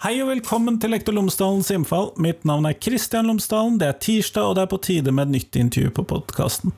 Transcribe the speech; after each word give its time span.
Hei 0.00 0.14
og 0.24 0.30
velkommen 0.30 0.78
til 0.80 0.94
Lektor 0.94 1.12
Lomsdalens 1.12 1.68
innfall. 1.74 2.06
Mitt 2.24 2.46
navn 2.48 2.64
er 2.64 2.72
Kristian 2.72 3.26
Lomsdalen. 3.28 3.74
Det 3.76 3.84
er 3.84 3.98
tirsdag, 4.00 4.46
og 4.48 4.54
det 4.56 4.62
er 4.62 4.68
på 4.72 4.78
tide 4.80 5.12
med 5.12 5.26
et 5.26 5.34
nytt 5.34 5.56
intervju 5.60 5.90
på 5.98 6.04
podkasten. 6.08 6.72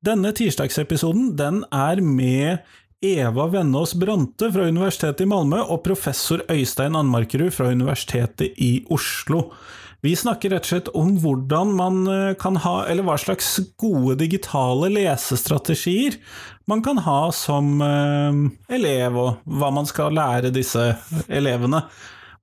Denne 0.00 0.30
tirsdagsepisoden 0.32 1.34
den 1.36 1.58
er 1.68 2.00
med 2.00 2.62
Eva 3.04 3.44
Vennås 3.52 3.92
Brante 4.00 4.48
fra 4.54 4.64
Universitetet 4.64 5.26
i 5.26 5.28
Malmö 5.28 5.58
og 5.60 5.82
professor 5.84 6.40
Øystein 6.48 6.96
Anmarkerud 6.96 7.52
fra 7.52 7.68
Universitetet 7.68 8.56
i 8.56 8.70
Oslo. 8.88 9.50
Vi 10.00 10.14
snakker 10.16 10.54
rett 10.54 10.64
og 10.64 10.72
slett 10.72 10.90
om 10.96 11.12
hvordan 11.20 11.76
man 11.76 12.00
eh, 12.14 12.32
kan 12.40 12.56
ha, 12.64 12.86
eller 12.88 13.04
hva 13.04 13.18
slags 13.20 13.58
gode 13.76 14.16
digitale 14.24 14.88
lesestrategier 14.96 16.16
man 16.64 16.80
kan 16.80 17.04
ha 17.04 17.20
som 17.36 17.76
eh, 17.84 18.40
elev, 18.72 19.20
og 19.20 19.44
hva 19.44 19.68
man 19.76 19.84
skal 19.92 20.16
lære 20.16 20.54
disse 20.56 20.94
elevene 21.28 21.84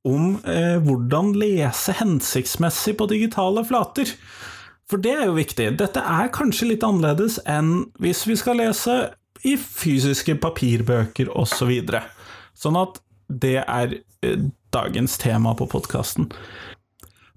om 0.07 0.37
eh, 0.47 0.77
hvordan 0.83 1.33
lese 1.39 1.95
hensiktsmessig 1.99 2.95
på 2.99 3.09
digitale 3.11 3.65
flater. 3.67 4.11
For 4.89 5.01
det 5.01 5.13
er 5.15 5.27
jo 5.27 5.37
viktig. 5.37 5.71
Dette 5.79 6.01
er 6.01 6.31
kanskje 6.33 6.71
litt 6.71 6.85
annerledes 6.85 7.37
enn 7.49 7.89
hvis 8.01 8.25
vi 8.29 8.37
skal 8.39 8.61
lese 8.61 8.99
i 9.47 9.55
fysiske 9.59 10.35
papirbøker 10.41 11.29
osv. 11.37 11.71
Så 11.89 12.67
sånn 12.67 12.79
at 12.79 12.99
det 13.29 13.59
er 13.61 13.99
eh, 14.25 14.47
dagens 14.73 15.17
tema 15.21 15.53
på 15.57 15.69
podkasten. 15.69 16.29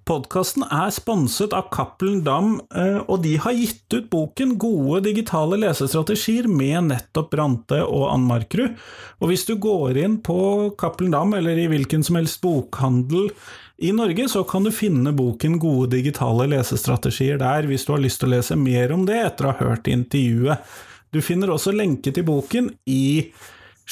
Podkasten 0.03 0.65
er 0.67 0.91
sponset 0.91 1.53
av 1.55 1.69
Cappelen 1.71 2.25
Dam, 2.27 2.57
eh, 2.75 2.99
og 3.07 3.21
de 3.23 3.37
har 3.39 3.55
gitt 3.55 3.95
ut 3.95 4.09
boken 4.11 4.57
Gode 4.59 5.05
digitale 5.05 5.61
lesestrategier 5.63 6.49
med 6.51 6.89
nettopp 6.89 7.31
Brante 7.31 7.79
og 7.85 8.09
Ann 8.11 8.25
Markrud. 8.27 8.75
Og 9.23 9.31
hvis 9.31 9.47
du 9.47 9.55
går 9.63 10.01
inn 10.03 10.17
på 10.27 10.73
Cappelen 10.81 11.15
Dam, 11.15 11.37
eller 11.39 11.55
i 11.55 11.69
hvilken 11.71 12.03
som 12.03 12.19
helst 12.19 12.43
bokhandel 12.43 13.31
i 13.79 13.93
Norge, 13.95 14.27
så 14.29 14.43
kan 14.43 14.67
du 14.67 14.75
finne 14.75 15.15
boken 15.15 15.61
Gode 15.63 15.95
digitale 15.95 16.49
lesestrategier 16.51 17.39
der, 17.39 17.71
hvis 17.71 17.87
du 17.87 17.95
har 17.95 18.03
lyst 18.03 18.25
til 18.25 18.33
å 18.33 18.35
lese 18.35 18.59
mer 18.59 18.95
om 18.97 19.07
det 19.07 19.23
etter 19.23 19.47
å 19.47 19.55
ha 19.55 19.69
hørt 19.71 19.91
intervjuet. 19.93 20.67
Du 21.15 21.23
finner 21.23 21.55
også 21.55 21.75
lenke 21.77 22.11
til 22.11 22.27
boken 22.27 22.73
i 22.91 23.31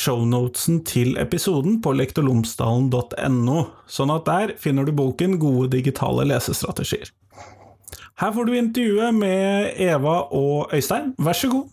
shownotesen 0.00 0.80
til 0.88 1.16
episoden 1.20 1.80
på 1.84 1.92
lektorlomsdalen.no, 1.98 3.64
sånn 3.90 4.12
at 4.14 4.28
der 4.28 4.54
finner 4.60 4.88
du 4.88 4.94
boken 4.96 5.36
Gode 5.42 5.68
digitale 5.76 6.24
lesestrategier. 6.30 7.10
Her 8.20 8.32
får 8.36 8.48
du 8.48 8.56
intervjuet 8.56 9.16
med 9.16 9.76
Eva 9.80 10.22
og 10.36 10.72
Øystein, 10.76 11.14
vær 11.20 11.36
så 11.36 11.52
god. 11.52 11.68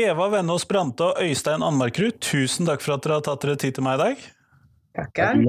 Eva 0.00 0.28
Vennås 0.30 0.68
Brante 0.70 1.10
og 1.10 1.18
Øystein 1.18 1.62
Anmarkrud, 1.66 2.20
tusen 2.22 2.66
takk 2.70 2.82
for 2.82 2.94
at 2.94 3.04
dere 3.04 3.18
har 3.18 3.26
tatt 3.26 3.42
dere 3.42 3.58
tid 3.58 3.74
til 3.76 3.84
meg 3.86 3.98
i 3.98 4.04
dag. 4.04 4.30
Takker. 4.96 5.42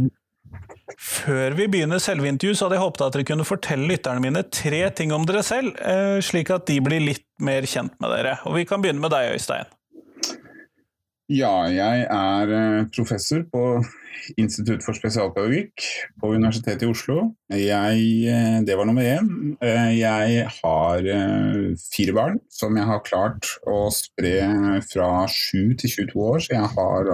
Før 0.99 1.55
vi 1.55 1.67
begynner 1.71 2.01
selve 2.03 2.27
intervjuet, 2.27 2.59
så 2.59 2.67
hadde 2.67 2.77
jeg 2.77 2.83
håpet 2.83 3.03
at 3.05 3.15
dere 3.15 3.27
kunne 3.29 3.47
fortelle 3.47 3.87
lytterne 3.89 4.23
mine 4.23 4.43
tre 4.51 4.81
ting 4.95 5.13
om 5.15 5.25
dere 5.27 5.43
selv, 5.47 5.77
eh, 5.79 6.19
slik 6.23 6.51
at 6.53 6.67
de 6.67 6.79
blir 6.83 7.03
litt 7.03 7.25
mer 7.39 7.65
kjent 7.69 7.95
med 8.03 8.11
dere. 8.11 8.37
Og 8.45 8.59
vi 8.59 8.65
kan 8.67 8.83
begynne 8.83 9.01
med 9.01 9.13
deg, 9.13 9.31
Øystein. 9.37 9.69
Ja, 11.31 11.63
jeg 11.71 12.07
er 12.11 12.49
eh, 12.51 12.87
professor 12.91 13.45
på 13.53 13.61
Institutt 14.41 14.83
for 14.83 14.97
spesialpedagogikk 14.97 15.85
på 16.19 16.31
Universitetet 16.35 16.83
i 16.83 16.89
Oslo. 16.91 17.21
Jeg, 17.55 18.01
eh, 18.27 18.57
det 18.67 18.75
var 18.75 18.89
nummer 18.89 19.05
én. 19.07 19.29
Eh, 19.63 19.93
jeg 20.01 20.43
har 20.57 21.07
fire 21.79 22.17
barn 22.17 22.41
som 22.51 22.75
jeg 22.75 22.89
har 22.89 23.05
klart 23.07 23.47
å 23.63 23.85
spre 23.95 24.33
fra 24.89 25.07
7 25.31 25.77
til 25.79 25.95
22 26.09 26.27
år. 26.33 26.43
Så 26.43 26.57
jeg 26.57 26.73
har 26.75 27.13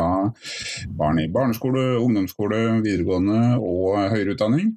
barn 0.97 1.21
i 1.21 1.29
barneskole, 1.29 1.85
ungdomsskole, 2.01 2.63
videregående 2.81 3.61
og 3.61 4.01
høyere 4.15 4.33
utdanning. 4.33 4.73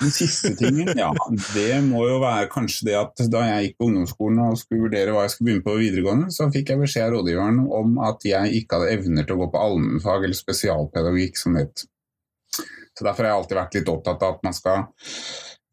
Den 0.00 0.12
siste 0.12 0.52
tingen, 0.58 0.90
ja, 0.98 1.08
det 1.54 1.80
må 1.86 2.02
jo 2.08 2.20
være 2.20 2.50
kanskje 2.52 2.90
det 2.90 2.96
at 3.00 3.24
da 3.32 3.42
jeg 3.46 3.66
gikk 3.66 3.76
på 3.78 3.88
ungdomsskolen 3.88 4.42
og 4.44 4.58
skulle 4.60 4.86
vurdere 4.86 5.14
hva 5.14 5.24
jeg 5.24 5.34
skulle 5.34 5.48
begynne 5.50 5.66
på 5.66 5.76
videregående, 5.80 6.30
så 6.34 6.48
fikk 6.52 6.72
jeg 6.72 6.82
beskjed 6.82 7.08
av 7.08 7.16
rådgiveren 7.16 7.62
om 7.80 7.98
at 8.04 8.26
jeg 8.28 8.60
ikke 8.60 8.80
hadde 8.80 8.94
evner 8.98 9.26
til 9.26 9.36
å 9.36 9.44
gå 9.44 9.50
på 9.54 9.66
allmennfag 9.68 10.26
eller 10.26 10.38
spesialpedagogikk, 10.38 11.40
som 11.40 11.56
det 11.56 11.66
het. 11.66 11.86
Så 12.96 13.04
derfor 13.04 13.24
har 13.24 13.32
jeg 13.32 13.42
alltid 13.42 13.60
vært 13.60 13.76
litt 13.76 13.92
opptatt 13.92 14.24
av 14.24 14.36
at 14.36 14.46
man 14.46 14.56
skal 14.56 14.78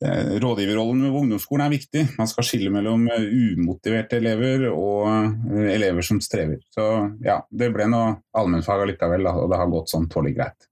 eh, 0.03 0.33
Rådgiverrollen 0.43 1.05
ved 1.05 1.19
ungdomsskolen 1.21 1.65
er 1.67 1.75
viktig. 1.75 2.03
Man 2.19 2.31
skal 2.31 2.47
skille 2.47 2.71
mellom 2.73 3.07
eh, 3.11 3.29
umotiverte 3.55 4.19
elever 4.19 4.67
og 4.71 5.07
eh, 5.07 5.69
elever 5.75 6.03
som 6.03 6.19
strever. 6.23 6.59
Så 6.75 6.89
ja, 7.23 7.39
det 7.51 7.71
ble 7.75 7.87
noe 7.91 8.17
allmennfag 8.35 8.83
allikevel, 8.83 9.31
og 9.31 9.47
det 9.51 9.59
har 9.61 9.71
gått 9.71 9.91
sånn 9.95 10.09
tålelig 10.11 10.39
greit. 10.39 10.69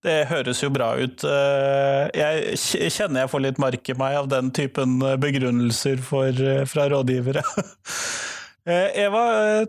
Det 0.00 0.30
høres 0.30 0.62
jo 0.62 0.70
bra 0.72 0.94
ut. 0.96 1.24
Eh, 1.28 2.06
jeg 2.16 2.88
kjenner 2.94 3.26
jeg 3.26 3.32
får 3.34 3.42
litt 3.44 3.58
mark 3.60 3.90
i 3.92 3.96
meg 4.00 4.16
av 4.22 4.30
den 4.32 4.48
typen 4.56 4.96
eh, 5.04 5.18
begrunnelser 5.20 6.00
for, 6.04 6.32
eh, 6.32 6.64
fra 6.68 6.88
rådgivere. 6.88 7.44
Eva, 9.04 9.24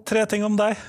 tre 0.08 0.24
ting 0.32 0.46
om 0.48 0.56
deg. 0.60 0.80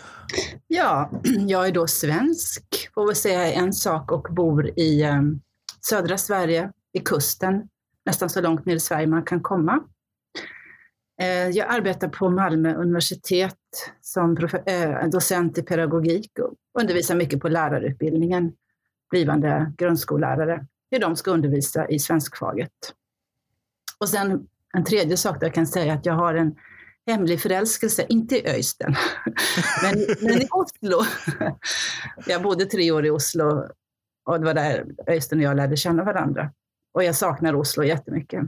Ja, 0.70 1.08
jeg 1.24 1.58
er 1.58 1.74
da 1.74 1.84
svensk, 1.90 2.84
får 2.94 3.12
si 3.18 3.34
en 3.34 3.72
sak, 3.74 4.14
og 4.14 4.30
bor 4.34 4.66
i 4.80 4.88
um, 5.06 5.34
Sverige, 5.82 6.68
i 6.94 7.02
kusten, 7.04 7.62
nesten 8.06 8.30
så 8.30 8.42
langt 8.44 8.66
ned 8.66 8.78
i 8.80 8.84
Sverige 8.84 9.10
man 9.10 9.26
kan 9.26 9.42
komme. 9.44 9.78
Jeg 11.22 11.62
arbeider 11.68 12.10
på 12.10 12.30
Malmö 12.32 12.72
universitet 12.80 13.82
som 14.02 14.34
docent 15.12 15.60
i 15.60 15.64
pedagogikk 15.68 16.40
og 16.42 16.80
underviser 16.80 17.18
mye 17.20 17.38
på 17.38 17.52
lærerutdanningen 17.52 18.50
blivande 19.12 19.72
grundskollärare, 19.78 20.66
hur 20.90 20.98
de 20.98 21.16
ska 21.16 21.30
undervisa 21.30 21.88
i 21.88 21.98
svenskfaget. 21.98 22.72
Och 23.98 24.08
sen 24.08 24.46
en 24.74 24.84
tredje 24.84 25.16
sak 25.16 25.40
där 25.40 25.46
jag 25.46 25.54
kan 25.54 25.66
säga 25.66 25.94
att 25.94 26.06
jag 26.06 26.14
har 26.14 26.34
en 26.34 26.54
hemlig 27.06 27.40
förälskelse, 27.40 28.06
inte 28.08 28.36
i 28.38 28.48
Öysten, 28.48 28.94
men, 29.82 30.06
men 30.20 30.42
i 30.42 30.48
Oslo. 30.50 31.02
Jag 32.26 32.42
bodde 32.42 32.64
tre 32.66 32.92
år 32.92 33.06
i 33.06 33.10
Oslo 33.10 33.68
och 34.24 34.40
det 34.40 34.46
var 34.46 34.54
där 34.54 34.86
Öysten 35.06 35.38
och 35.38 35.44
jag 35.44 35.56
lärde 35.56 35.76
känna 35.76 36.04
varandra. 36.04 36.52
Och 36.94 37.04
jag 37.04 37.16
saknar 37.16 37.54
Oslo 37.54 37.84
jättemycket. 37.84 38.42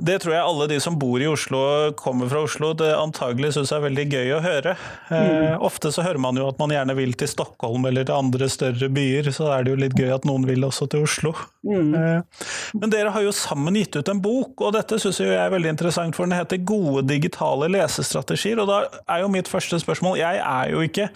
Det 0.00 0.16
tror 0.22 0.32
jeg 0.32 0.42
alle 0.42 0.66
de 0.70 0.78
som 0.80 0.96
bor 0.98 1.20
i 1.20 1.28
Oslo, 1.28 1.60
kommer 1.98 2.30
fra 2.30 2.42
Oslo, 2.46 2.72
det 2.78 2.88
antagelig 2.96 3.52
syns 3.56 3.72
er 3.74 3.82
veldig 3.84 4.06
gøy 4.08 4.32
å 4.36 4.40
høre. 4.44 4.74
Eh, 5.12 5.26
mm. 5.30 5.64
ofte 5.66 5.92
så 5.92 6.04
hører 6.06 6.20
man 6.22 6.38
jo 6.40 6.46
at 6.48 6.60
man 6.60 6.72
gjerne 6.72 6.96
vil 6.96 7.12
til 7.18 7.28
Stockholm 7.30 7.84
eller 7.90 8.06
til 8.08 8.16
andre 8.16 8.48
større 8.52 8.88
byer, 8.92 9.30
så 9.36 9.50
er 9.54 9.66
det 9.66 9.74
jo 9.74 9.80
litt 9.82 9.96
gøy 9.98 10.14
at 10.16 10.28
noen 10.28 10.46
vil 10.48 10.64
også 10.66 10.88
til 10.92 11.04
Oslo. 11.04 11.34
Mm. 11.66 11.92
Eh, 11.96 12.46
men 12.80 12.94
dere 12.94 13.12
har 13.14 13.26
jo 13.26 13.34
sammen 13.36 13.76
gitt 13.76 14.00
ut 14.00 14.12
en 14.12 14.22
bok, 14.24 14.54
og 14.64 14.74
dette 14.78 15.00
syns 15.02 15.20
jeg 15.20 15.36
er 15.36 15.52
veldig 15.52 15.74
interessant, 15.74 16.16
for 16.16 16.28
den 16.28 16.38
heter 16.38 16.64
Gode 16.70 17.04
digitale 17.10 17.68
lesestrategier. 17.72 18.62
Og 18.62 18.70
da 18.70 18.82
er 19.04 19.24
jo 19.24 19.32
mitt 19.32 19.50
første 19.50 19.80
spørsmål, 19.82 20.20
jeg 20.22 20.40
er 20.40 20.74
jo 20.74 20.84
ikke 20.86 21.10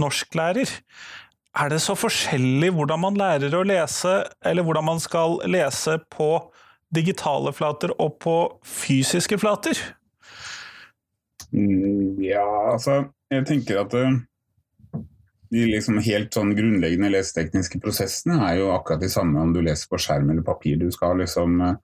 norsklærer. 0.00 0.70
Er 1.60 1.72
det 1.72 1.80
så 1.82 1.96
forskjellig 1.98 2.70
hvordan 2.76 3.00
man 3.02 3.16
lærer 3.18 3.54
å 3.58 3.64
lese, 3.66 4.20
eller 4.46 4.66
hvordan 4.66 4.86
man 4.86 5.00
skal 5.02 5.40
lese 5.50 5.96
på 6.12 6.36
digitale 6.94 7.52
flater 7.54 7.94
og 8.00 8.18
på 8.22 8.36
fysiske 8.66 9.38
flater? 9.40 9.78
Mm, 11.50 12.22
ja, 12.22 12.46
altså 12.72 13.04
Jeg 13.30 13.46
tenker 13.46 13.80
at 13.82 13.94
uh, 13.94 14.18
de 15.50 15.66
liksom 15.66 15.98
helt 16.02 16.34
sånn 16.34 16.54
grunnleggende 16.54 17.10
lesetekniske 17.10 17.80
prosessene 17.82 18.38
er 18.46 18.60
jo 18.60 18.70
akkurat 18.74 19.02
de 19.02 19.10
samme 19.10 19.42
om 19.42 19.54
du 19.54 19.60
leser 19.62 19.90
på 19.90 19.98
skjerm 20.02 20.30
eller 20.30 20.46
papir. 20.46 20.78
Du 20.78 20.90
skal 20.94 21.18
liksom 21.22 21.60
uh, 21.62 21.76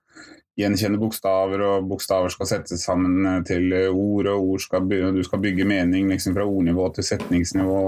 gjenkjenne 0.59 0.99
bokstaver, 0.99 1.63
og 1.63 1.87
bokstaver 1.87 2.31
skal 2.33 2.51
settes 2.51 2.83
sammen 2.87 3.27
uh, 3.27 3.37
til 3.47 3.71
ord, 3.91 4.27
og 4.33 4.53
ord 4.53 4.63
skal 4.63 4.87
du 4.87 5.21
skal 5.23 5.43
bygge 5.43 5.67
mening 5.67 6.11
liksom 6.11 6.35
fra 6.35 6.47
ordnivå 6.47 6.89
til 6.95 7.07
setningsnivå 7.07 7.79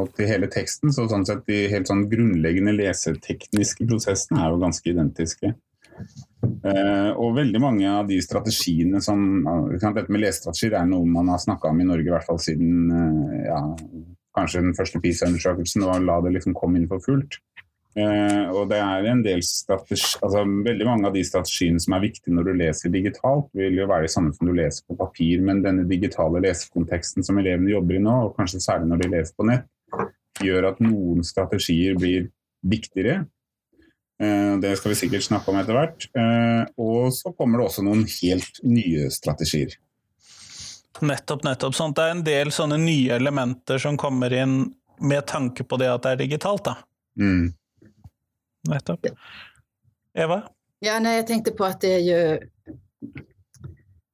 og 0.00 0.14
til 0.18 0.30
hele 0.30 0.50
teksten. 0.50 0.94
Så 0.94 1.06
sånn 1.10 1.26
sett 1.26 1.46
de 1.50 1.68
helt 1.70 1.90
sånn 1.90 2.08
grunnleggende 2.10 2.74
lesetekniske 2.78 3.86
prosessene 3.90 4.42
er 4.42 4.54
jo 4.54 4.62
ganske 4.66 4.90
identiske. 4.90 5.54
Uh, 6.64 7.12
og 7.20 7.36
veldig 7.38 7.60
mange 7.60 7.88
av 7.88 8.08
de 8.08 8.18
strategiene 8.24 9.00
som 9.04 9.20
Dette 9.80 10.12
med 10.12 10.22
lesestrategier 10.22 10.76
er 10.78 10.88
noe 10.88 11.06
man 11.08 11.30
har 11.32 11.40
snakka 11.40 11.70
om 11.70 11.80
i 11.80 11.86
Norge 11.88 12.08
i 12.08 12.12
hvert 12.12 12.26
fall 12.26 12.40
siden 12.40 12.90
uh, 12.92 13.34
ja, 13.46 13.60
kanskje 14.36 14.62
den 14.64 14.76
første 14.76 15.00
PISA-undersøkelsen 15.00 15.84
og 15.86 16.04
la 16.04 16.20
det 16.24 16.34
liksom 16.36 16.56
komme 16.56 16.80
inn 16.80 16.88
for 16.90 17.04
fullt. 17.04 17.38
Uh, 17.94 18.50
og 18.50 18.72
det 18.72 18.80
er 18.82 19.06
en 19.06 19.20
del 19.22 19.38
altså 19.38 20.40
Veldig 20.66 20.86
mange 20.88 21.06
av 21.06 21.14
de 21.14 21.22
strategiene 21.26 21.82
som 21.82 21.94
er 21.94 22.02
viktige 22.08 22.34
når 22.34 22.48
du 22.48 22.56
leser 22.58 22.94
digitalt, 22.94 23.46
vil 23.54 23.78
jo 23.78 23.90
være 23.90 24.08
det 24.08 24.14
samme 24.16 24.34
som 24.34 24.50
du 24.50 24.54
leser 24.56 24.82
på 24.88 24.98
papir, 24.98 25.44
men 25.46 25.62
denne 25.64 25.86
digitale 25.90 26.42
lesekonteksten 26.42 27.26
som 27.26 27.38
elevene 27.38 27.70
jobber 27.70 28.00
i 28.00 28.02
nå, 28.02 28.16
og 28.26 28.34
kanskje 28.40 28.64
særlig 28.64 28.90
når 28.90 29.04
de 29.04 29.12
leser 29.14 29.38
på 29.38 29.46
nett, 29.52 29.70
gjør 30.42 30.72
at 30.72 30.82
noen 30.82 31.22
strategier 31.24 31.94
blir 32.00 32.26
viktigere 32.66 33.22
Eh, 33.22 33.43
det 34.62 34.76
skal 34.78 34.92
vi 34.92 34.98
sikkert 34.98 35.26
snakke 35.26 35.50
om 35.50 35.58
etter 35.58 35.74
hvert. 35.74 36.06
Eh, 36.16 36.62
og 36.80 37.10
så 37.14 37.32
kommer 37.34 37.58
det 37.58 37.66
også 37.66 37.84
noen 37.86 38.04
helt 38.20 38.60
nye 38.62 39.08
strategier. 39.10 39.74
Nettopp, 41.02 41.42
nettopp. 41.44 41.74
Sånn, 41.74 41.94
det 41.96 42.04
er 42.04 42.14
en 42.14 42.24
del 42.26 42.52
sånne 42.54 42.78
nye 42.78 43.16
elementer 43.16 43.80
som 43.82 43.98
kommer 43.98 44.32
inn 44.32 44.60
med 45.02 45.26
tanke 45.26 45.66
på 45.66 45.78
det 45.82 45.90
at 45.90 46.04
det 46.04 46.14
er 46.14 46.22
digitalt, 46.22 46.64
da. 46.68 46.76
Mm. 47.18 47.50
Nettopp. 48.70 49.10
Eva? 50.14 50.44
Ja, 50.84 51.00
nei, 51.02 51.18
jeg 51.18 51.26
tenkte 51.32 51.54
på 51.56 51.66
at 51.66 51.82
det 51.82 51.96
er 51.98 52.04
jo 52.06 52.20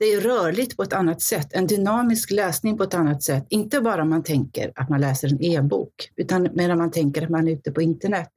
det 0.00 0.06
är 0.06 0.20
rörligt 0.20 0.76
på 0.76 0.82
ett 0.82 0.92
annat 0.92 1.22
sätt, 1.22 1.52
en 1.52 1.66
dynamisk 1.66 2.30
läsning 2.30 2.76
på 2.76 2.82
ett 2.82 2.94
annat 2.94 3.22
sätt. 3.22 3.46
Inte 3.48 3.80
bara 3.80 4.04
man 4.04 4.22
tänker 4.22 4.72
att 4.76 4.88
man 4.88 5.00
läser 5.00 5.28
en 5.28 5.42
e-bok, 5.42 6.10
utan 6.16 6.48
medan 6.54 6.78
man 6.78 6.90
tänker 6.90 7.22
att 7.22 7.30
man 7.30 7.48
är 7.48 7.52
ute 7.52 7.72
på 7.72 7.82
internet. 7.82 8.30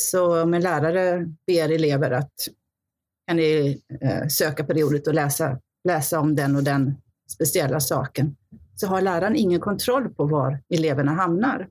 Så 0.00 0.42
om 0.42 0.54
en 0.54 0.62
lärare 0.62 1.26
ber 1.46 1.72
elever 1.72 2.10
att 2.10 2.32
kan 3.26 3.36
ni 3.36 3.82
eh, 4.00 4.28
söka 4.28 4.64
på 4.64 4.72
det 4.72 4.84
ordet 4.84 5.06
och 5.06 5.14
läsa, 5.14 5.60
läsa 5.84 6.20
om 6.20 6.36
den 6.36 6.56
och 6.56 6.64
den 6.64 6.94
speciella 7.30 7.80
saken, 7.80 8.36
så 8.74 8.86
har 8.86 9.00
läraren 9.00 9.36
ingen 9.36 9.60
kontroll 9.60 10.08
på 10.08 10.24
var 10.24 10.62
eleverna 10.68 11.12
hamnar. 11.12 11.68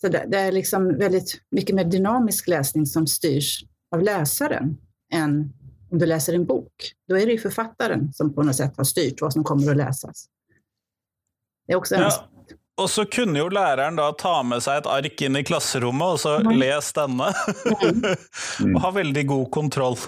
Så 0.00 0.08
det, 0.08 0.24
det 0.28 0.38
är 0.38 0.52
liksom 0.52 0.98
väldigt 0.98 1.40
mycket 1.50 1.74
mer 1.74 1.84
dynamisk 1.84 2.48
läsning 2.48 2.86
som 2.86 3.06
styrs 3.06 3.64
av 3.90 4.02
läsaren 4.02 4.76
än 5.12 5.52
om 5.90 5.98
du 5.98 6.06
läser 6.06 6.32
en 6.34 6.44
bok. 6.44 6.92
Då 7.08 7.18
är 7.18 7.26
det 7.26 7.32
ju 7.32 7.38
författaren 7.38 8.12
som 8.12 8.34
på 8.34 8.42
något 8.42 8.56
sätt 8.56 8.76
har 8.76 8.84
styrt 8.84 9.20
vad 9.20 9.32
som 9.32 9.44
kommer 9.44 9.70
att 9.70 9.76
läsas. 9.76 10.26
Det 11.66 11.72
är 11.72 11.76
också 11.76 11.94
en 11.94 12.00
Ja. 12.00 12.29
Og 12.78 12.88
så 12.88 13.04
kunne 13.10 13.40
jo 13.40 13.48
læreren 13.52 13.98
da 13.98 14.06
ta 14.16 14.40
med 14.46 14.62
seg 14.64 14.80
et 14.80 14.88
ark 14.88 15.24
inn 15.26 15.36
i 15.36 15.42
klasserommet 15.44 16.14
og 16.14 16.20
så 16.22 16.36
mm. 16.44 16.52
les 16.60 16.92
denne. 16.96 17.32
Mm. 17.82 18.74
og 18.76 18.78
ha 18.86 18.92
veldig 18.96 19.24
god 19.32 19.50
kontroll. 19.52 19.98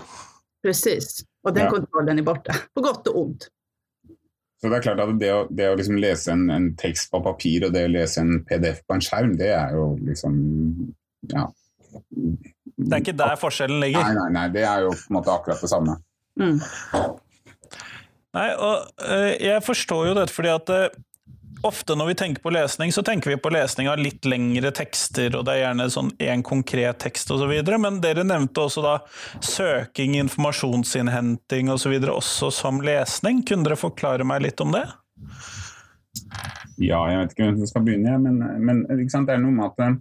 Precis. 0.62 1.24
Og 1.42 1.56
den 1.56 1.66
Ja. 1.66 1.72
kontrollen 1.74 2.18
er 2.22 2.26
borte. 2.26 2.54
på 2.74 2.84
godt 2.84 3.08
og 3.10 3.18
ondt. 3.24 3.48
Så 4.62 4.70
det 4.70 4.76
er 4.78 4.84
klart 4.84 5.00
at 5.02 5.16
det 5.18 5.32
å, 5.34 5.40
det 5.50 5.66
å 5.72 5.74
liksom 5.74 5.96
lese 5.98 6.30
en, 6.30 6.46
en 6.54 6.68
tekst 6.78 7.10
på 7.10 7.18
papir 7.24 7.66
og 7.66 7.72
det 7.74 7.82
å 7.88 7.90
lese 7.90 8.22
en 8.22 8.44
PDF 8.46 8.84
på 8.86 8.94
en 8.94 9.02
skjerm, 9.02 9.34
det 9.40 9.50
er 9.56 9.74
jo 9.74 9.88
liksom 10.06 10.38
Ja. 11.32 11.48
Det 11.92 12.94
er 12.94 13.02
ikke 13.02 13.18
der 13.18 13.34
forskjellen 13.36 13.82
ligger. 13.82 14.06
nei, 14.06 14.14
nei, 14.16 14.30
nei. 14.32 14.46
det 14.54 14.62
er 14.64 14.86
jo 14.86 14.94
på 14.94 15.10
en 15.10 15.16
måte 15.18 15.34
akkurat 15.34 15.60
det 15.60 15.68
samme. 15.68 15.98
Mm. 16.40 16.56
Nei, 18.32 18.46
og 18.54 19.02
eh, 19.04 19.34
jeg 19.44 19.64
forstår 19.66 20.06
jo 20.08 20.14
dette 20.16 20.32
fordi 20.32 20.52
at 20.54 20.72
eh, 20.72 20.94
ofte 21.62 21.96
når 21.98 22.10
vi 22.10 22.14
tenker 22.18 22.42
på 22.42 22.52
lesning, 22.54 22.92
så 22.92 23.02
tenker 23.06 23.32
vi 23.32 23.38
på 23.40 23.52
lesning 23.54 23.88
av 23.90 24.00
litt 24.00 24.26
lengre 24.28 24.72
tekster, 24.74 25.34
og 25.38 25.46
det 25.46 25.54
er 25.54 25.62
gjerne 25.66 25.88
sånn 25.92 26.12
én 26.22 26.44
konkret 26.46 27.00
tekst 27.02 27.30
osv. 27.34 27.52
Men 27.82 28.00
dere 28.04 28.26
nevnte 28.26 28.66
også 28.66 28.84
da 28.84 28.94
søking, 29.40 30.16
informasjonsinnhenting 30.20 31.72
osv. 31.72 31.96
også 32.12 32.52
som 32.54 32.82
lesning. 32.84 33.42
Kunne 33.46 33.68
dere 33.68 33.80
forklare 33.80 34.26
meg 34.28 34.46
litt 34.46 34.62
om 34.64 34.74
det? 34.74 34.86
Ja, 36.82 37.02
jeg 37.10 37.20
vet 37.20 37.34
ikke 37.34 37.46
hvem 37.46 37.60
som 37.60 37.70
skal 37.70 37.86
begynne, 37.86 38.16
men, 38.22 38.40
men 38.64 38.82
det 38.88 39.36
er 39.36 39.42
noe 39.42 39.54
med 39.54 39.70
at 39.70 40.00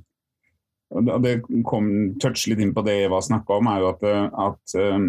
Det 0.91 1.37
kom 1.63 1.85
touch 2.19 2.49
litt 2.51 2.59
inn 2.59 2.73
på 2.75 2.83
det 2.83 2.97
Eva 3.05 3.21
snakka 3.23 3.59
om, 3.61 3.69
er 3.71 3.79
jo 3.79 3.89
at, 3.93 4.01
eh, 4.09 4.25
at 4.43 4.73
um, 4.75 5.05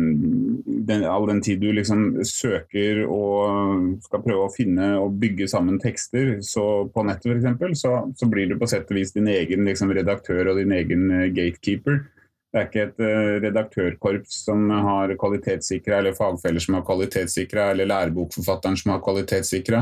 den, 0.87 1.03
all 1.11 1.27
den 1.27 1.43
tid 1.43 1.59
du 1.59 1.73
liksom 1.75 2.21
søker 2.29 3.03
og 3.09 3.99
skal 4.07 4.23
prøve 4.23 4.47
å 4.47 4.53
finne 4.55 4.93
og 5.01 5.19
bygge 5.23 5.51
sammen 5.51 5.81
tekster 5.83 6.37
så 6.47 6.87
på 6.87 7.07
nettet 7.09 7.35
f.eks., 7.43 7.83
så, 7.83 7.97
så 8.15 8.31
blir 8.31 8.53
du 8.53 8.59
på 8.61 8.71
sett 8.71 8.91
og 8.95 9.01
vis 9.01 9.15
din 9.17 9.31
egen 9.33 9.67
liksom, 9.67 9.91
redaktør 9.97 10.53
og 10.53 10.63
din 10.63 10.75
egen 10.79 11.09
eh, 11.11 11.31
gatekeeper. 11.35 12.05
Det 12.53 12.61
er 12.61 12.67
ikke 12.69 12.83
et 12.85 12.99
uh, 13.01 13.37
redaktørkorps 13.47 14.43
som 14.45 14.67
har 14.85 15.15
kvalitetssikra, 15.21 16.03
eller 16.03 16.17
fagfeller 16.17 16.61
som 16.61 16.77
har 16.77 16.85
kvalitetssikra, 16.85 17.71
eller 17.73 17.89
lærebokforfatteren 17.89 18.77
som 18.77 18.93
har 18.93 19.01
kvalitetssikra. 19.05 19.81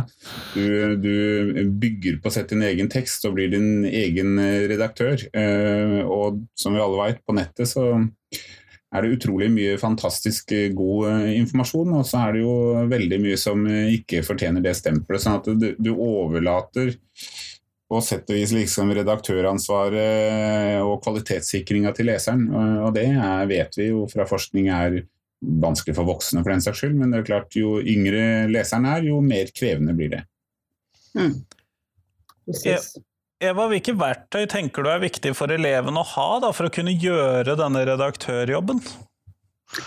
Du, 0.54 0.94
du 1.02 1.64
bygger 1.82 2.20
på 2.22 2.30
sett 2.30 2.54
din 2.54 2.62
egen 2.68 2.90
tekst 2.92 3.26
og 3.26 3.34
blir 3.38 3.50
din 3.50 3.84
egen 3.88 4.38
eh, 4.38 4.68
redaktør. 4.70 5.18
Eh, 5.34 5.98
og 6.06 6.40
som 6.58 6.76
vi 6.76 6.82
alle 6.84 7.10
vet, 7.10 7.22
på 7.26 7.34
nettet 7.36 7.70
så 7.74 7.90
er 8.90 9.04
det 9.04 9.14
utrolig 9.14 9.50
mye 9.54 9.76
fantastisk 9.78 10.50
eh, 10.54 10.70
god 10.74 11.10
eh, 11.10 11.36
informasjon, 11.40 11.92
og 12.00 12.06
så 12.08 12.24
er 12.24 12.34
det 12.34 12.42
jo 12.42 12.54
veldig 12.90 13.20
mye 13.22 13.38
som 13.38 13.62
eh, 13.70 13.92
ikke 14.00 14.24
fortjener 14.26 14.64
det 14.64 14.74
stempelet. 14.78 15.22
Sånn 15.22 15.38
at 15.38 15.50
du, 15.60 15.68
du 15.78 15.92
overlater 15.94 16.94
på 17.90 18.00
sett 18.06 18.28
og 18.30 18.36
vis 18.38 18.52
liksom 18.54 18.92
redaktøransvaret 18.94 20.78
og 20.84 21.00
kvalitetssikringa 21.02 21.90
til 21.96 22.06
leseren. 22.06 22.44
Og 22.86 22.94
det 22.94 23.08
er, 23.10 23.48
vet 23.50 23.74
vi 23.78 23.88
jo 23.90 24.04
fra 24.10 24.26
forskning 24.30 24.70
er 24.70 25.00
vanskelig 25.40 25.96
for 25.96 26.06
voksne 26.06 26.42
for 26.44 26.52
den 26.52 26.62
saks 26.62 26.82
skyld, 26.82 26.94
men 27.00 27.10
det 27.10 27.22
er 27.22 27.28
klart 27.30 27.56
jo 27.58 27.78
yngre 27.80 28.46
leseren 28.52 28.86
er, 28.92 29.02
jo 29.08 29.18
mer 29.24 29.50
krevende 29.56 29.96
blir 29.96 30.12
det. 30.12 30.22
Mm. 31.18 31.34
Eva, 33.40 33.66
hvilke 33.72 33.94
verktøy 33.96 34.44
tenker 34.52 34.84
du 34.84 34.90
er 34.92 35.02
viktig 35.02 35.32
for 35.34 35.50
eleven 35.50 35.96
å 35.96 36.06
ha 36.14 36.28
da, 36.44 36.52
for 36.54 36.68
å 36.68 36.74
kunne 36.74 36.92
gjøre 36.92 37.56
denne 37.58 37.82
redaktørjobben? 37.88 38.82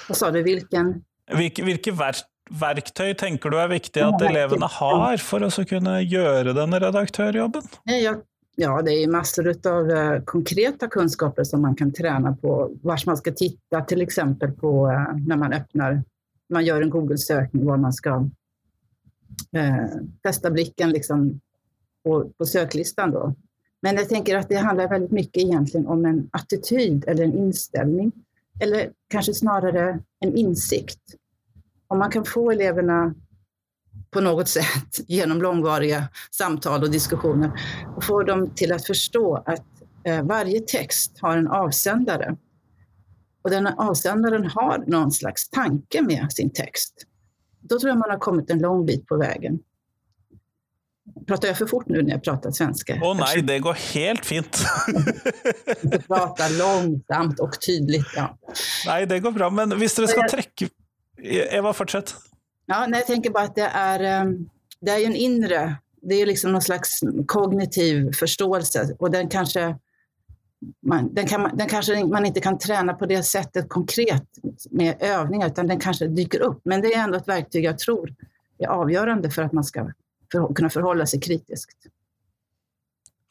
Hva 0.07 0.17
sa 0.17 0.31
du, 0.33 0.41
hvilken? 0.43 0.95
Hvilke, 1.31 1.63
hvilke 1.63 1.93
ver 1.95 2.19
verktøy 2.51 3.13
tenker 3.17 3.53
du 3.53 3.57
er 3.61 3.71
viktig 3.71 4.03
at 4.03 4.21
elevene 4.25 4.67
har 4.67 5.17
for 5.23 5.45
å 5.45 5.65
kunne 5.69 5.99
gjøre 6.01 6.55
denne 6.57 6.79
redaktørjobben? 6.83 7.67
Ja, 7.89 8.17
ja, 8.59 8.73
det 8.85 8.93
er 8.93 9.09
masser 9.09 9.47
av 9.49 9.87
konkrete 9.89 10.25
konkreta 10.29 10.87
kunskaper 10.91 11.47
som 11.47 11.63
man 11.65 11.75
kan 11.75 11.93
trene 11.95 12.35
på. 12.41 12.57
Hvor 12.83 13.05
man 13.09 13.17
skal 13.17 13.33
titte, 13.37 13.79
f.eks. 13.79 14.19
på 14.59 14.73
når 15.25 15.39
man 15.41 15.55
åpner 15.57 16.03
man 16.53 16.65
gjør 16.65 16.85
en 16.85 16.91
Google-søkning 16.93 17.65
hvor 17.65 17.79
man 17.81 17.95
skal 17.95 18.27
eh, 19.55 19.95
blikken 20.25 20.53
blicken 20.53 20.93
liksom 20.93 21.25
på, 22.03 22.19
på 22.37 22.45
söklistan. 22.45 23.15
Men 23.83 23.99
jeg 23.99 24.11
tenker 24.11 24.39
at 24.39 24.51
det 24.51 24.63
handler 24.63 24.91
veldig 24.91 25.11
mye 25.15 25.31
egentlig 25.33 25.83
om 25.87 26.05
en 26.07 26.21
attityd 26.37 27.07
eller 27.07 27.25
en 27.25 27.37
innstilling. 27.45 28.13
Eller 28.61 28.91
kanskje 29.11 29.33
snarere 29.41 29.85
en 30.23 30.35
insikt. 30.37 31.17
Om 31.87 31.99
man 31.99 32.11
kan 32.11 32.25
få 32.25 32.51
eleverna 32.51 33.13
på 34.11 34.21
något 34.21 34.47
sätt 34.47 34.99
genom 35.07 35.41
långvariga 35.41 36.07
samtal 36.31 36.83
och 36.83 36.91
diskussioner 36.91 37.51
och 37.95 38.03
få 38.03 38.23
dem 38.23 38.55
till 38.55 38.73
att 38.73 38.85
förstå 38.85 39.43
att 39.45 39.65
eh, 40.05 40.23
varje 40.23 40.59
text 40.59 41.17
har 41.21 41.37
en 41.37 41.47
avsändare. 41.47 42.35
Och 43.43 43.49
den 43.49 43.67
avsändaren 43.67 44.45
har 44.45 44.83
någon 44.87 45.11
slags 45.11 45.49
tanke 45.49 46.01
med 46.01 46.31
sin 46.31 46.49
text. 46.49 46.93
Då 47.61 47.79
tror 47.79 47.89
jag 47.89 47.97
man 47.97 48.09
har 48.09 48.17
kommit 48.17 48.49
en 48.49 48.59
lång 48.59 48.85
bit 48.85 49.07
på 49.07 49.17
vägen. 49.17 49.59
Pratar 51.27 51.47
jag 51.47 51.57
för 51.57 51.65
fort 51.65 51.87
nu 51.87 52.01
när 52.01 52.11
jag 52.11 52.23
pratar 52.23 52.51
svenska? 52.51 52.99
Å 53.03 53.13
nei, 53.13 53.41
det 53.41 53.59
går 53.59 53.73
helt 53.93 54.25
fint. 54.25 54.65
du 55.81 55.99
pratar 55.99 56.57
långsamt 56.59 57.39
och 57.39 57.61
tydligt. 57.61 58.07
Ja. 58.15 58.37
nei, 58.87 59.05
det 59.05 59.19
går 59.19 59.31
bra, 59.31 59.49
men 59.49 59.75
hvis 59.79 59.95
dere 59.95 60.07
skal 60.07 60.29
trekke 60.29 60.69
Eva, 61.23 61.71
fortsett. 61.73 62.15
Ja, 62.67 62.83
nei, 62.87 62.99
jeg 63.01 63.07
tenker 63.07 63.33
bare 63.35 63.51
at 63.51 63.55
det 63.55 63.69
är, 63.69 64.03
eh, 64.03 64.33
det 64.81 64.91
er 64.91 64.99
jo 65.03 65.11
en 65.11 65.19
indre 65.19 65.63
det 66.03 66.19
er 66.19 66.27
liksom 66.27 66.51
noen 66.53 66.63
slags 66.63 66.99
kognitiv 67.31 68.09
forståelse, 68.17 68.85
og 68.99 69.11
den 69.13 69.29
kanskje 69.31 69.73
man, 70.87 71.09
den, 71.15 71.27
kan, 71.27 71.49
den 71.57 71.67
kanskje 71.67 72.03
man 72.07 72.27
ikke 72.27 72.43
kan 72.43 72.57
trene 72.59 72.95
på 72.95 73.07
det 73.11 73.19
settet 73.27 73.67
konkret 73.71 74.39
med 74.71 75.01
øvninger, 75.03 75.51
utan 75.51 75.67
den 75.67 75.81
kanskje 75.81 76.07
dyker 76.15 76.45
opp. 76.47 76.61
Men 76.63 76.83
det 76.83 76.93
er 76.93 77.03
ändå 77.03 77.19
et 77.19 77.27
verktyg 77.27 77.67
jeg 77.67 77.79
tror 77.81 78.13
er 78.61 78.71
avgjørende 78.71 79.31
for 79.33 79.43
at 79.43 79.55
man 79.55 79.67
skal 79.67 79.91
kunne 80.31 80.71
forholde 80.71 81.07
seg 81.09 81.23
kritisk. 81.25 81.73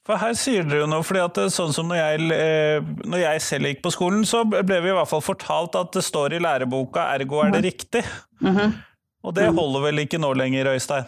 For 0.02 0.18
her 0.18 0.32
sier 0.34 0.64
dere 0.66 0.82
jo 0.82 0.86
noe, 0.90 1.04
fordi 1.06 1.20
at 1.22 1.38
sånn 1.54 1.74
som 1.74 1.86
når 1.86 2.00
jeg, 2.00 2.30
eh, 2.34 2.86
når 3.06 3.20
jeg 3.22 3.42
selv 3.44 3.70
gikk 3.70 3.84
på 3.84 3.92
skolen, 3.94 4.24
så 4.26 4.42
ble 4.48 4.80
vi 4.82 4.90
i 4.90 4.96
hvert 4.96 5.10
fall 5.10 5.22
fortalt 5.22 5.78
at 5.78 5.92
det 5.94 6.02
står 6.02 6.34
i 6.34 6.40
læreboka 6.42 7.06
'ergo 7.12 7.44
er 7.44 7.52
det 7.54 7.62
riktig'. 7.68 8.08
Mhm. 8.40 8.74
Og 9.22 9.34
det 9.34 9.52
holder 9.54 9.84
vel 9.86 10.02
ikke 10.02 10.18
nå 10.18 10.32
lenger, 10.34 10.72
Øystein? 10.74 11.06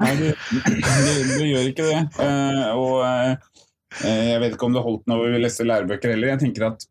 Nei, 0.00 0.12
det, 0.16 0.30
det, 0.64 1.16
det 1.34 1.48
gjør 1.50 1.66
ikke 1.68 1.88
det. 1.88 1.98
Uh, 2.16 2.68
og 2.78 2.94
uh, 3.04 3.34
jeg 4.00 4.40
vet 4.40 4.54
ikke 4.54 4.68
om 4.70 4.76
det 4.76 4.84
holdt 4.86 5.10
når 5.10 5.24
vi 5.24 5.42
leste 5.42 5.66
lærebøker 5.66 6.14
heller. 6.14 6.32
Jeg 6.32 6.42
tenker 6.44 6.70
at 6.70 6.86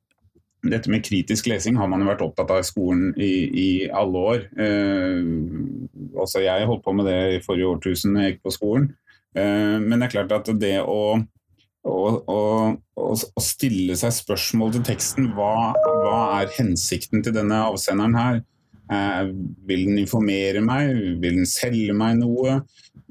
dette 0.67 0.91
med 0.91 1.05
kritisk 1.05 1.47
lesing 1.49 1.77
har 1.79 1.89
man 1.89 2.03
jo 2.03 2.09
vært 2.09 2.21
opptatt 2.25 2.51
av 2.53 2.61
i 2.61 2.67
skolen 2.67 3.13
i, 3.15 3.31
i 3.49 3.67
alle 3.89 4.23
år. 4.33 4.45
Uh, 4.59 6.13
også 6.21 6.43
jeg 6.45 6.69
holdt 6.69 6.85
på 6.85 6.93
med 6.97 7.09
det 7.09 7.19
i 7.37 7.43
forrige 7.45 7.73
årtusen 7.73 8.13
da 8.13 8.27
jeg 8.27 8.35
gikk 8.35 8.45
på 8.45 8.57
skolen. 8.59 8.91
Eh, 9.37 9.77
men 9.83 9.99
det 9.99 10.07
er 10.07 10.13
klart 10.15 10.33
at 10.33 10.51
det 10.59 10.75
å, 10.81 11.17
å, 11.87 11.97
å, 12.33 12.41
å, 12.97 13.41
stille 13.43 13.97
seg 13.99 14.15
spørsmål 14.15 14.77
til 14.77 14.85
teksten, 14.91 15.31
hva, 15.37 15.73
hva 15.77 16.19
er 16.39 16.53
hensikten 16.57 17.25
til 17.25 17.35
denne 17.35 17.61
avsenderen 17.69 18.17
her? 18.17 18.41
Eh, 18.87 19.33
vil 19.67 19.87
den 19.89 20.01
informere 20.01 20.63
meg? 20.63 20.93
Vil 21.21 21.41
den 21.41 21.49
selge 21.49 21.95
meg 21.97 22.21
noe? 22.21 22.61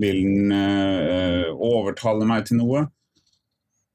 Vil 0.01 0.23
den 0.25 0.55
eh, 0.57 1.51
overtale 1.53 2.29
meg 2.29 2.49
til 2.49 2.63
noe? 2.63 2.87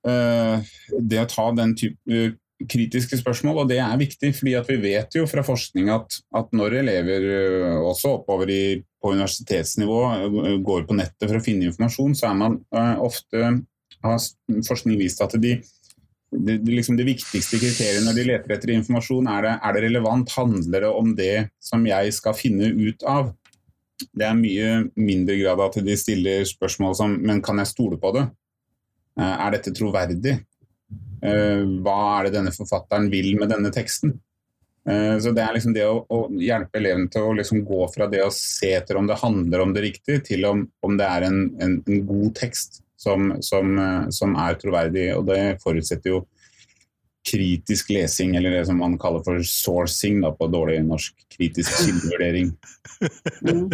Det 0.02 1.18
å 1.22 1.28
ta 1.30 1.44
den 1.54 1.76
type 1.78 2.32
kritiske 2.72 3.20
spørsmål, 3.20 3.60
og 3.62 3.68
det 3.70 3.78
er 3.84 4.00
viktig. 4.00 4.32
fordi 4.34 4.56
vi 4.66 4.78
vet 4.82 5.14
jo 5.14 5.28
fra 5.30 5.44
forskning 5.46 5.92
at, 5.94 6.18
at 6.34 6.50
når 6.58 6.80
elever 6.80 7.26
også 7.86 8.16
oppover 8.16 8.50
i, 8.50 8.64
på 9.02 9.14
universitetsnivå 9.16 10.00
eh, 10.14 10.58
går 10.66 10.88
på 10.88 10.98
nettet 10.98 11.28
for 11.28 11.40
å 11.40 11.44
finne 11.44 11.70
informasjon, 11.70 12.16
så 12.18 12.30
er 12.30 12.40
man 12.40 12.58
uh, 12.76 12.98
ofte 13.02 13.52
har 14.02 14.26
forskning 14.66 14.98
vist 14.98 15.22
at 15.22 15.36
de, 15.42 15.56
det, 16.32 16.58
liksom 16.66 16.98
det, 16.98 17.06
viktigste 17.10 17.60
kriteriet 17.62 18.06
når 18.06 18.18
de 18.18 18.28
leter 18.30 18.56
etter 18.56 18.74
informasjon, 18.76 19.30
er 19.30 19.46
det, 19.46 19.56
er 19.62 19.76
det 19.76 19.84
relevant? 19.88 20.36
Handler 20.38 20.88
det 20.88 20.92
om 21.02 21.16
det 21.18 21.36
som 21.62 21.86
jeg 21.86 22.14
skal 22.18 22.38
finne 22.38 22.72
ut 22.72 23.06
av? 23.06 23.34
Det 24.18 24.26
er 24.26 24.38
mye 24.38 24.70
mindre 24.98 25.36
grad 25.38 25.62
at 25.62 25.82
de 25.86 25.98
stiller 26.00 26.48
spørsmål 26.50 26.96
som 26.98 27.20
men 27.22 27.44
kan 27.46 27.62
jeg 27.62 27.70
stole 27.70 28.00
på 28.02 28.16
det? 28.16 28.26
Er 29.22 29.54
dette 29.54 29.74
troverdig? 29.76 30.40
Eh, 31.22 31.64
hva 31.86 31.98
er 32.18 32.28
det 32.28 32.38
denne 32.40 32.54
forfatteren 32.56 33.10
vil 33.14 33.36
med 33.38 33.52
denne 33.54 33.70
teksten? 33.74 34.16
Eh, 34.90 35.18
så 35.20 35.32
Det 35.32 35.44
er 35.44 35.54
liksom 35.54 35.74
det 35.76 35.86
å, 35.86 36.02
å 36.10 36.22
hjelpe 36.42 36.80
elevene 36.80 37.10
til 37.12 37.28
å 37.28 37.36
liksom 37.38 37.64
gå 37.66 37.86
fra 37.94 38.08
det 38.10 38.24
å 38.26 38.34
se 38.34 38.74
etter 38.80 38.98
om 38.98 39.10
det 39.10 39.20
handler 39.22 39.62
om 39.62 39.74
det 39.76 39.86
riktige, 39.86 40.24
til 40.26 40.46
om, 40.50 40.66
om 40.82 40.98
det 40.98 41.08
er 41.08 41.28
en, 41.28 41.42
en, 41.62 41.78
en 41.86 42.06
god 42.10 42.34
tekst 42.40 42.82
som, 43.02 43.36
som, 43.46 43.78
eh, 43.80 44.10
som, 44.14 44.38
er 44.38 44.60
troverdig. 44.62 45.10
og 45.18 45.28
Det 45.30 45.42
forutsetter 45.64 46.16
jo 46.16 46.24
kritisk 47.32 47.92
lesing, 47.94 48.34
eller 48.36 48.56
det 48.56 48.66
som 48.66 48.80
man 48.82 48.98
kaller 49.02 49.22
for 49.26 49.44
sourcing 49.46 50.24
da, 50.24 50.32
på 50.34 50.50
dårlig 50.50 50.82
norsk. 50.88 51.16
Kritisk 51.38 51.84
kildevurdering. 51.86 52.56
Mm. 53.42 53.72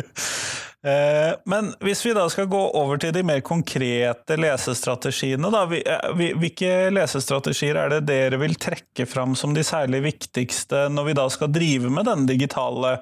Eh, 0.87 1.35
men 1.45 1.73
hvis 1.79 2.05
vi 2.05 2.13
da 2.13 2.29
skal 2.29 2.45
gå 2.45 2.59
over 2.79 2.99
til 3.01 3.11
de 3.15 3.23
mer 3.25 3.41
konkrete 3.43 4.37
lesestrategiene, 4.39 5.49
da, 5.51 5.63
eh, 5.75 6.21
hvilke 6.39 6.69
lesestrategier 6.93 7.79
er 7.81 7.95
det 7.95 8.05
dere 8.07 8.39
vil 8.39 8.55
trekke 8.55 9.07
fram 9.09 9.35
som 9.35 9.55
de 9.57 9.65
særlig 9.67 10.03
viktigste 10.05 10.85
når 10.93 11.09
vi 11.09 11.17
da 11.17 11.25
skal 11.33 11.51
drive 11.51 11.91
med 11.91 12.07
den 12.07 12.23
digitale 12.29 12.99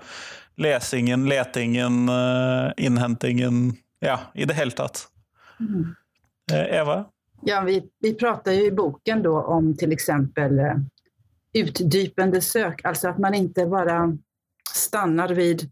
lesingen, 0.57 1.27
letingen, 1.29 2.09
eh, 2.09 2.71
innhentingen, 2.87 3.75
ja, 3.99 4.17
i 4.33 4.45
det 4.49 4.57
hele 4.57 4.71
tatt? 4.71 5.05
Mm. 5.59 5.93
Eva? 6.55 7.03
Ja, 7.45 7.61
vi, 7.61 7.83
vi 8.01 8.15
prater 8.17 8.55
jo 8.55 8.65
i 8.65 8.73
boken 8.73 9.21
da 9.21 9.37
om 9.53 9.71
f.eks. 9.75 9.91
exempel 9.93 10.61
utdypende 11.55 12.41
søk, 12.41 12.81
altså 12.83 13.11
at 13.11 13.19
man 13.21 13.35
ikke 13.37 13.67
bare 13.69 13.99
stannar 14.73 15.35
vid 15.37 15.67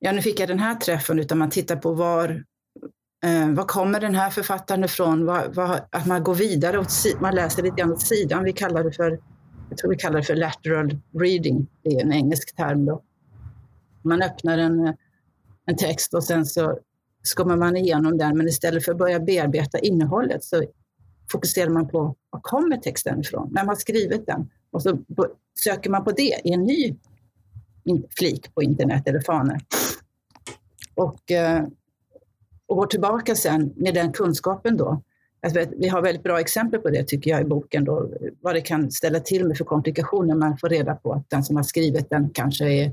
ja, 0.00 0.12
nu 0.12 0.22
fick 0.22 0.40
jag 0.40 0.48
den 0.48 0.58
här 0.58 0.74
träffen, 0.74 1.18
utan 1.18 1.38
man 1.38 1.50
tittar 1.50 1.76
på 1.76 1.92
var, 1.92 2.44
eh, 3.24 3.50
var 3.50 3.64
kommer 3.64 4.00
den 4.00 4.14
här 4.14 4.30
författaren 4.30 4.84
ifrån? 4.84 5.26
Var, 5.26 5.48
var, 5.48 5.80
att 5.90 6.06
man 6.06 6.24
går 6.24 6.34
vidare, 6.34 6.78
åt, 6.78 6.90
man 7.20 7.34
läser 7.34 7.62
lite 7.62 7.76
grann 7.76 7.92
åt 7.92 8.02
sidan. 8.02 8.44
Vi 8.44 8.52
kallar 8.52 8.84
det 8.84 8.92
för, 8.92 9.20
jag 9.68 9.78
tror 9.78 9.90
vi 9.90 9.96
kallar 9.96 10.18
det 10.18 10.26
för 10.26 10.36
lateral 10.36 10.98
reading, 11.18 11.66
det 11.82 11.90
är 11.90 12.02
en 12.02 12.12
engelsk 12.12 12.56
term 12.56 12.84
då. 12.84 13.02
Man 14.02 14.22
öppnar 14.22 14.58
en, 14.58 14.94
en 15.66 15.76
text 15.76 16.14
och 16.14 16.24
sen 16.24 16.46
så 16.46 16.78
skummar 17.22 17.56
man 17.56 17.76
igenom 17.76 18.18
den, 18.18 18.36
men 18.36 18.48
istället 18.48 18.84
för 18.84 18.92
att 18.92 18.98
börja 18.98 19.20
bearbeta 19.20 19.78
innehållet 19.78 20.44
så 20.44 20.64
fokuserar 21.32 21.70
man 21.70 21.88
på 21.88 22.16
var 22.30 22.40
kommer 22.40 22.76
texten 22.76 23.20
ifrån? 23.20 23.52
Vem 23.54 23.68
har 23.68 23.74
skrivit 23.74 24.26
den? 24.26 24.50
Och 24.70 24.82
så 24.82 24.98
söker 25.64 25.90
man 25.90 26.04
på 26.04 26.10
det 26.10 26.40
i 26.44 26.52
en 26.52 26.64
ny 26.64 26.96
flik 28.18 28.54
på 28.54 28.62
internet 28.62 29.08
eller 29.08 29.20
fanor. 29.20 29.58
Och, 31.00 31.30
eh, 31.30 31.64
och 32.66 32.76
går 32.76 32.86
tillbaka 32.86 33.34
sen 33.34 33.72
med 33.76 33.94
den 33.94 34.12
kunskapen 34.12 34.76
då. 34.76 35.02
Vi 35.76 35.88
har 35.88 36.02
väldigt 36.02 36.22
bra 36.22 36.40
exempel 36.40 36.80
på 36.80 36.90
det 36.90 37.04
tycker 37.04 37.30
jag 37.30 37.40
i 37.40 37.44
boken, 37.44 37.84
då, 37.84 38.10
vad 38.40 38.54
det 38.54 38.60
kan 38.60 38.90
ställa 38.90 39.20
till 39.20 39.46
med 39.46 39.56
för 39.56 39.64
komplikationer. 39.64 40.34
Man 40.34 40.58
får 40.58 40.68
reda 40.68 40.94
på 40.94 41.12
att 41.12 41.30
den 41.30 41.44
som 41.44 41.56
har 41.56 41.62
skrivit 41.62 42.10
den 42.10 42.30
kanske 42.30 42.64
är, 42.64 42.92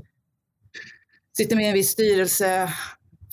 sitter 1.36 1.56
med 1.56 1.64
i 1.64 1.68
en 1.68 1.74
viss 1.74 1.90
styrelse 1.90 2.68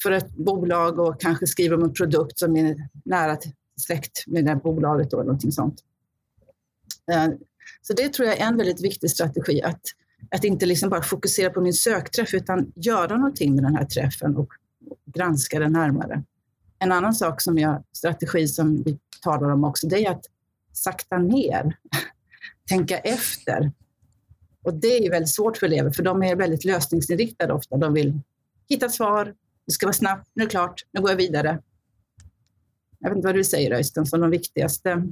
för 0.04 0.12
ett 0.12 0.36
bolag 0.36 1.00
och 1.00 1.22
kanske 1.22 1.48
skriver 1.48 1.76
om 1.76 1.84
en 1.84 1.94
produkt 1.94 2.40
som 2.40 2.56
är 2.56 2.76
nära 3.06 3.38
släkt 3.82 4.28
med 4.28 4.46
det 4.46 4.56
bolaget 4.56 5.14
eller 5.14 5.24
någonting 5.24 5.52
sånt. 5.52 5.84
Eh, 7.12 7.28
så 7.82 7.94
det 7.94 8.14
tror 8.14 8.28
jag 8.28 8.38
är 8.38 8.46
en 8.46 8.58
väldigt 8.58 8.82
viktig 8.82 9.12
strategi, 9.12 9.62
att, 9.62 9.82
att 10.32 10.44
inte 10.44 10.66
liksom 10.66 10.90
bara 10.90 11.02
fokusera 11.02 11.50
på 11.50 11.62
min 11.62 11.74
sökträff 11.74 12.34
utan 12.34 12.72
göra 12.76 13.18
någonting 13.18 13.56
med 13.56 13.64
den 13.64 13.76
här 13.76 13.86
träffen 13.86 14.36
och 14.38 14.50
granska 15.16 15.60
det 15.60 15.70
närmare. 15.70 16.24
En 16.80 16.92
annan 16.92 17.14
sak 17.14 17.42
som 17.42 17.58
jag, 17.58 17.84
strategi 17.92 18.48
som 18.48 18.84
vi 18.84 19.00
talar 19.22 19.50
om 19.50 19.64
också, 19.64 19.88
det 19.88 20.06
är 20.06 20.12
att 20.12 20.26
sakta 20.74 21.18
ner, 21.18 21.78
tänka 22.70 22.98
efter. 22.98 23.72
Och 24.64 24.74
det 24.74 25.06
är 25.06 25.12
väldigt 25.12 25.32
svårt 25.32 25.58
för 25.58 25.66
elever, 25.66 25.92
för 25.92 26.04
de 26.04 26.24
är 26.24 26.36
väldigt 26.36 26.66
lösningsinriktade 26.66 27.54
ofta. 27.54 27.78
De 27.78 27.94
vill 27.94 28.20
hitta 28.70 28.90
svar, 28.90 29.34
det 29.66 29.72
ska 29.72 29.86
vara 29.86 29.94
snabbt, 29.94 30.30
nu 30.34 30.44
är 30.44 30.48
det 30.48 30.52
klart, 30.52 30.86
nu 30.92 31.02
går 31.02 31.10
jag 31.10 31.18
vidare. 31.18 31.62
Jag 33.00 33.10
vet 33.10 33.16
inte 33.16 33.28
vad 33.28 33.36
du 33.36 33.44
säger 33.44 33.72
Øystein, 33.72 34.06
som 34.06 34.22
de 34.22 34.30
viktigaste 34.30 35.08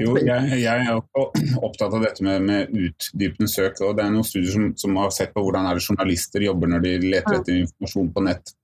jo, 0.00 0.16
jeg, 0.16 0.58
jeg, 0.62 0.84
er 0.88 0.98
opptatt 1.66 1.92
av 1.92 2.02
dette 2.04 2.24
med, 2.24 2.44
med, 2.48 2.74
utdypende 2.88 3.50
søk. 3.50 3.80
og 3.84 3.96
Det 3.98 4.04
er 4.04 4.12
noen 4.14 4.26
studier 4.26 4.52
som, 4.54 4.68
som, 4.78 4.98
har 5.02 5.12
sett 5.14 5.34
på 5.34 5.44
hvordan 5.44 5.68
er 5.68 5.82
journalister 5.82 6.44
jobber 6.46 6.72
når 6.72 6.84
de 6.86 6.92
leter 7.04 7.40
etter 7.40 7.58
informasjon 7.58 8.12
på 8.14 8.24
nett. 8.28 8.54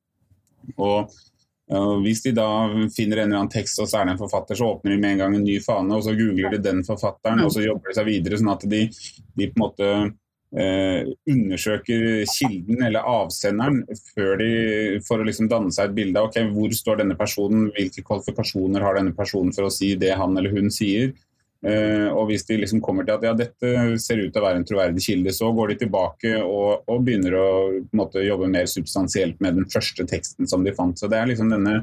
Og 0.77 1.11
uh, 1.73 1.97
Hvis 2.05 2.25
de 2.27 2.35
da 2.37 2.49
finner 2.95 3.23
en 3.23 3.29
eller 3.29 3.43
annen 3.43 3.53
tekst 3.53 3.81
og 3.83 3.91
så 3.91 4.01
er 4.01 4.09
det 4.09 4.17
en 4.17 4.23
forfatter, 4.23 4.59
så 4.59 4.71
åpner 4.75 4.95
de 4.95 5.03
med 5.03 5.17
en 5.17 5.25
gang 5.25 5.37
en 5.37 5.45
ny 5.49 5.59
fane, 5.65 5.97
og 5.97 6.07
så 6.07 6.17
googler 6.17 6.57
de 6.57 6.63
den 6.65 6.81
forfatteren, 6.87 7.45
og 7.45 7.53
så 7.55 7.67
jobber 7.67 7.91
de 7.93 7.99
seg 8.01 8.09
videre. 8.09 8.41
sånn 8.41 8.55
at 8.55 8.67
de, 8.71 8.87
de 8.89 9.51
på 9.51 9.59
en 9.59 9.65
måte 9.67 9.93
undersøker 10.49 12.23
kilden 12.33 12.81
eller 12.87 13.05
avsenderen 13.05 13.83
de, 13.85 14.47
for 15.05 15.21
å 15.21 15.27
liksom 15.29 15.51
danne 15.51 15.69
seg 15.77 15.91
et 15.91 15.97
bilde 15.99 16.23
av 16.23 16.31
okay, 16.31 16.47
hvor 16.49 16.73
står 16.73 17.03
denne 17.03 17.19
personen, 17.19 17.67
hvilke 17.77 18.01
kvalifikasjoner 18.01 18.81
har 18.81 18.97
denne 18.97 19.13
personen 19.13 19.53
for 19.53 19.69
å 19.69 19.73
si 19.73 19.91
det 20.01 20.15
han 20.17 20.41
eller 20.41 20.55
hun 20.57 20.73
sier. 20.73 21.13
Uh, 21.59 22.15
og 22.15 22.29
Hvis 22.31 22.45
de 22.47 22.61
liksom 22.61 22.79
kommer 22.85 23.03
til 23.03 23.17
at 23.17 23.25
ja, 23.27 23.33
dette 23.35 23.71
ser 23.99 24.21
ut 24.21 24.31
til 24.31 24.39
å 24.41 24.45
være 24.45 24.61
en 24.61 24.67
troverdig 24.67 25.03
kilde, 25.03 25.33
så 25.35 25.51
går 25.55 25.73
de 25.73 25.77
tilbake 25.81 26.37
og, 26.39 26.85
og 26.87 27.03
begynner 27.07 27.35
å 27.35 27.49
måte, 27.99 28.23
jobbe 28.23 28.51
mer 28.53 28.69
substansielt 28.71 29.41
med 29.43 29.59
den 29.59 29.67
første 29.73 30.07
teksten 30.07 30.47
som 30.47 30.63
de 30.63 30.75
fant. 30.77 30.95
Så 30.99 31.11
det 31.11 31.19
er 31.19 31.27
liksom 31.33 31.51
denne 31.51 31.81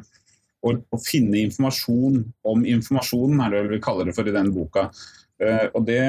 å, 0.64 0.72
å 0.72 1.02
finne 1.04 1.42
informasjon 1.44 2.22
om 2.48 2.64
informasjonen, 2.72 3.44
er 3.44 3.58
det 3.58 3.66
vi 3.74 3.84
kaller 3.84 4.08
det 4.08 4.16
for 4.16 4.32
i 4.32 4.36
denne 4.36 4.56
boka. 4.56 4.88
Uh, 5.44 5.68
og 5.76 5.84
det 5.90 6.00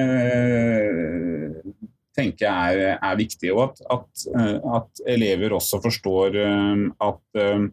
tenker 2.16 2.46
jeg 2.46 2.82
er, 2.82 2.98
er 2.98 3.18
viktig. 3.18 3.52
Og 3.54 3.62
at, 3.68 3.82
at, 3.92 4.26
eh, 4.32 4.56
at, 4.78 5.02
elever 5.16 5.56
også 5.56 5.80
forstår 5.84 6.38
eh, 6.42 6.84
at 7.08 7.42
eh, 7.42 7.66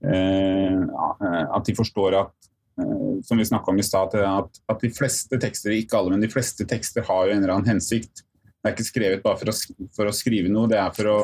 at 0.00 1.66
de 1.66 1.74
forstår 1.76 2.14
at 2.16 2.36
som 3.26 3.36
vi 3.36 3.44
om 3.52 3.78
i 3.78 3.84
sted, 3.84 4.14
at, 4.24 4.60
at, 4.72 4.78
de 4.80 4.88
fleste 4.96 5.36
tekster, 5.36 5.74
ikke 5.76 5.98
alle, 5.98 6.14
men 6.14 6.22
de 6.24 6.30
fleste 6.32 6.64
tekster 6.64 7.04
har 7.04 7.26
jo 7.26 7.34
en 7.34 7.42
eller 7.42 7.52
annen 7.52 7.74
hensikt. 7.74 8.22
Det 8.24 8.70
er 8.70 8.72
ikke 8.72 8.86
skrevet 8.86 9.20
bare 9.26 9.36
for 9.36 9.52
å, 9.52 9.54
for 9.92 10.08
å 10.08 10.14
skrive 10.16 10.48
noe, 10.48 10.70
det 10.70 10.78
er 10.80 10.94
for 10.96 11.10
å 11.12 11.18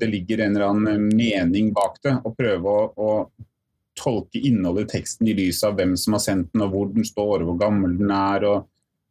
det 0.00 0.06
ligger 0.06 0.38
en 0.38 0.56
eller 0.56 0.68
annen 0.68 1.08
mening 1.16 1.72
bak 1.74 1.98
det. 2.04 2.14
Å 2.22 2.34
prøve 2.34 2.70
å, 2.70 2.86
å, 2.94 3.48
tolke 3.98 4.38
innholdet 4.38 4.84
i 4.84 4.92
teksten 4.92 5.26
i 5.26 5.32
lys 5.34 5.64
av 5.66 5.74
hvem 5.74 5.96
som 5.98 6.14
har 6.14 6.22
sendt 6.22 6.52
den, 6.52 6.62
og 6.62 6.70
hvor 6.70 6.90
den 6.92 7.02
står, 7.02 7.40
og 7.40 7.48
hvor 7.48 7.56
gammel 7.58 7.96
den 7.98 8.12
er, 8.14 8.44
og, 8.46 8.68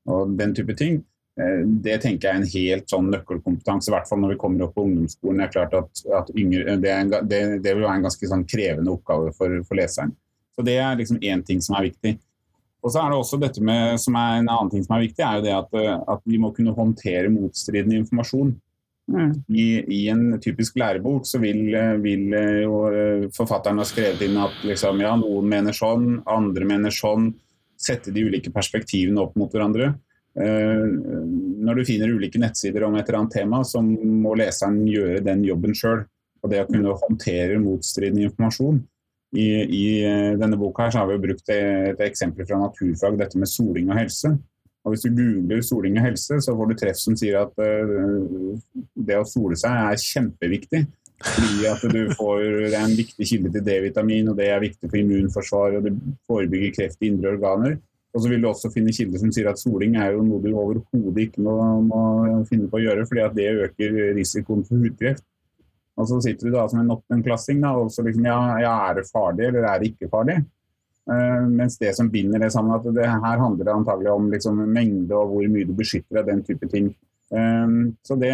og 0.08 0.36
den 0.40 0.54
type 0.56 0.78
ting. 0.80 1.02
Eh, 1.38 1.64
det 1.86 2.00
tenker 2.02 2.28
jeg 2.28 2.34
er 2.34 2.40
en 2.42 2.54
helt 2.54 2.88
sånn 2.90 3.10
nøkkelkompetanse, 3.14 3.92
i 3.92 3.94
hvert 3.94 4.08
fall 4.10 4.24
når 4.24 4.34
vi 4.34 4.40
kommer 4.42 4.66
opp 4.66 4.78
på 4.78 4.86
ungdomsskolen. 4.88 5.42
Det 5.42 5.46
er 5.46 5.54
klart 5.54 5.76
at, 5.78 6.06
at 6.20 6.32
yngre, 6.34 6.78
det, 6.82 6.94
en, 6.94 7.12
det, 7.14 7.42
det, 7.62 7.74
vil 7.74 7.86
være 7.86 8.00
en 8.00 8.08
ganske 8.08 8.32
sånn 8.32 8.46
krevende 8.50 8.94
oppgave 8.96 9.34
for, 9.38 9.60
for, 9.68 9.78
leseren. 9.78 10.16
Så 10.58 10.66
Det 10.66 10.80
er 10.82 10.98
liksom 10.98 11.22
én 11.22 11.44
ting 11.46 11.62
som 11.62 11.78
er 11.78 11.92
viktig. 11.92 12.16
Og 12.82 12.94
så 12.94 13.02
er 13.02 13.12
det 13.12 13.18
også 13.20 13.38
dette 13.42 13.62
med, 13.62 13.98
som 14.02 14.16
er 14.18 14.40
En 14.40 14.50
annen 14.54 14.70
ting 14.72 14.86
som 14.86 14.96
er 14.96 15.04
viktig, 15.06 15.22
er 15.26 15.38
jo 15.38 15.46
det 15.46 15.54
at, 15.54 15.78
at 16.16 16.24
vi 16.26 16.40
må 16.42 16.54
kunne 16.56 16.74
håndtere 16.78 17.30
motstridende 17.34 18.00
informasjon. 18.02 18.56
Mm. 19.08 19.30
I, 19.56 19.68
I, 19.94 20.00
en 20.12 20.40
typisk 20.44 20.76
lærebok 20.76 21.24
så 21.30 21.40
vil, 21.40 21.70
vil, 22.04 22.34
jo 22.64 22.80
forfatteren 23.36 23.80
ha 23.80 23.86
skrevet 23.88 24.26
inn 24.26 24.36
at 24.42 24.58
liksom, 24.68 25.00
ja, 25.00 25.14
noen 25.20 25.48
mener 25.48 25.76
sånn, 25.76 26.18
andre 26.28 26.68
mener 26.68 26.94
sånn. 26.94 27.30
Sette 27.78 28.12
de 28.12 28.26
ulike 28.26 28.52
perspektivene 28.52 29.22
opp 29.22 29.38
mot 29.38 29.54
hverandre. 29.54 29.94
Eh, 30.38 30.84
når 31.66 31.80
du 31.80 31.88
finner 31.88 32.14
ulike 32.14 32.40
nettsider 32.42 32.86
om 32.86 32.98
et 32.98 33.08
eller 33.08 33.24
annet 33.24 33.38
tema, 33.40 33.64
så 33.66 33.82
må 33.82 34.36
leseren 34.38 34.84
gjøre 34.90 35.24
den 35.26 35.42
jobben 35.48 35.74
sjøl. 35.78 36.04
Og 36.44 36.52
det 36.52 36.62
å 36.62 36.68
kunne 36.70 36.94
håndtere 37.02 37.58
motstridende 37.62 38.28
informasjon. 38.28 38.84
I, 39.36 39.48
I, 39.66 39.86
eh, 40.08 40.36
denne 40.40 40.60
boka 40.60 40.86
her 40.86 40.94
så 40.94 41.02
har 41.02 41.10
vi 41.10 41.24
brukt 41.26 41.50
et, 41.52 42.00
eksempel 42.06 42.48
fra 42.48 42.62
naturfag, 42.62 43.18
dette 43.20 43.42
med 43.42 43.50
soling 43.52 43.90
og 43.90 44.00
helse. 44.00 44.32
Og 44.86 44.94
Hvis 44.94 45.04
du 45.04 45.18
googler 45.18 45.66
soling 45.66 45.98
og 46.00 46.06
helse, 46.06 46.38
så 46.46 46.54
får 46.56 46.70
du 46.70 46.78
treff 46.80 47.00
som 47.02 47.18
sier 47.20 47.42
at 47.42 47.58
uh, 47.60 48.54
det 48.96 49.18
å 49.20 49.26
sole 49.28 49.58
seg 49.60 49.74
er 49.74 50.00
kjempeviktig. 50.00 50.86
Fordi 51.18 51.66
at 51.68 51.84
du 51.92 52.14
får, 52.16 52.44
Det 52.70 52.78
er 52.78 52.86
en 52.86 52.96
viktig 52.96 53.28
kilde 53.28 53.52
til 53.52 53.66
D-vitamin, 53.66 54.30
og 54.32 54.38
det 54.38 54.48
er 54.48 54.64
viktig 54.64 54.88
for 54.88 55.02
immunforsvar, 55.02 55.76
og 55.76 55.90
det 55.90 55.94
forebygger 56.30 56.76
kreft 56.78 57.04
i 57.04 57.12
indre 57.12 57.34
organer. 57.36 57.76
Og 58.18 58.24
så 58.24 58.32
vil 58.32 58.42
du 58.42 58.48
også 58.50 58.72
finne 58.74 58.90
kilder 58.96 59.22
som 59.22 59.30
sier 59.34 59.48
at 59.52 59.60
soling 59.62 59.94
er 60.02 60.16
jo 60.16 60.24
noe 60.26 60.42
du 60.42 60.50
overhodet 60.50 61.28
ikke 61.28 61.44
må, 61.46 61.54
må, 61.86 62.00
finne 62.50 62.66
på 62.72 62.80
å 62.80 62.82
gjøre, 62.82 63.04
fordi 63.06 63.22
at 63.22 63.36
det 63.38 63.52
øker 63.68 63.98
risikoen 64.18 64.64
for 64.66 64.82
hudkreft. 64.82 65.22
Og 65.98 66.08
så 66.10 66.18
sitter 66.26 66.50
du 66.50 66.56
da 66.56 66.64
som 66.70 66.82
en 66.82 66.96
åttendeklassing 66.96 67.62
og 67.70 67.92
så 67.94 68.06
liksom 68.06 68.26
ja, 68.26 68.38
ja, 68.64 68.74
er 68.90 68.98
det 68.98 69.06
farlig 69.10 69.52
eller 69.52 69.68
er 69.70 69.82
det 69.82 69.92
ikke 69.92 70.10
farlig? 70.10 70.40
Uh, 71.08 71.46
mens 71.46 71.78
det 71.80 71.94
som 71.96 72.10
binder 72.12 72.42
det 72.42 72.50
sammen, 72.52 72.74
at 72.74 72.90
det 72.98 73.06
her 73.06 73.38
handler 73.40 73.70
antagelig 73.72 74.10
om 74.12 74.26
liksom, 74.34 74.66
mengde 74.66 75.16
og 75.16 75.36
hvor 75.36 75.54
mye 75.54 75.70
du 75.70 75.78
beskytter 75.78 76.20
deg, 76.20 76.32
den 76.34 76.44
type 76.50 76.70
ting. 76.74 76.90
Uh, 77.30 77.94
så 78.06 78.18
det, 78.18 78.34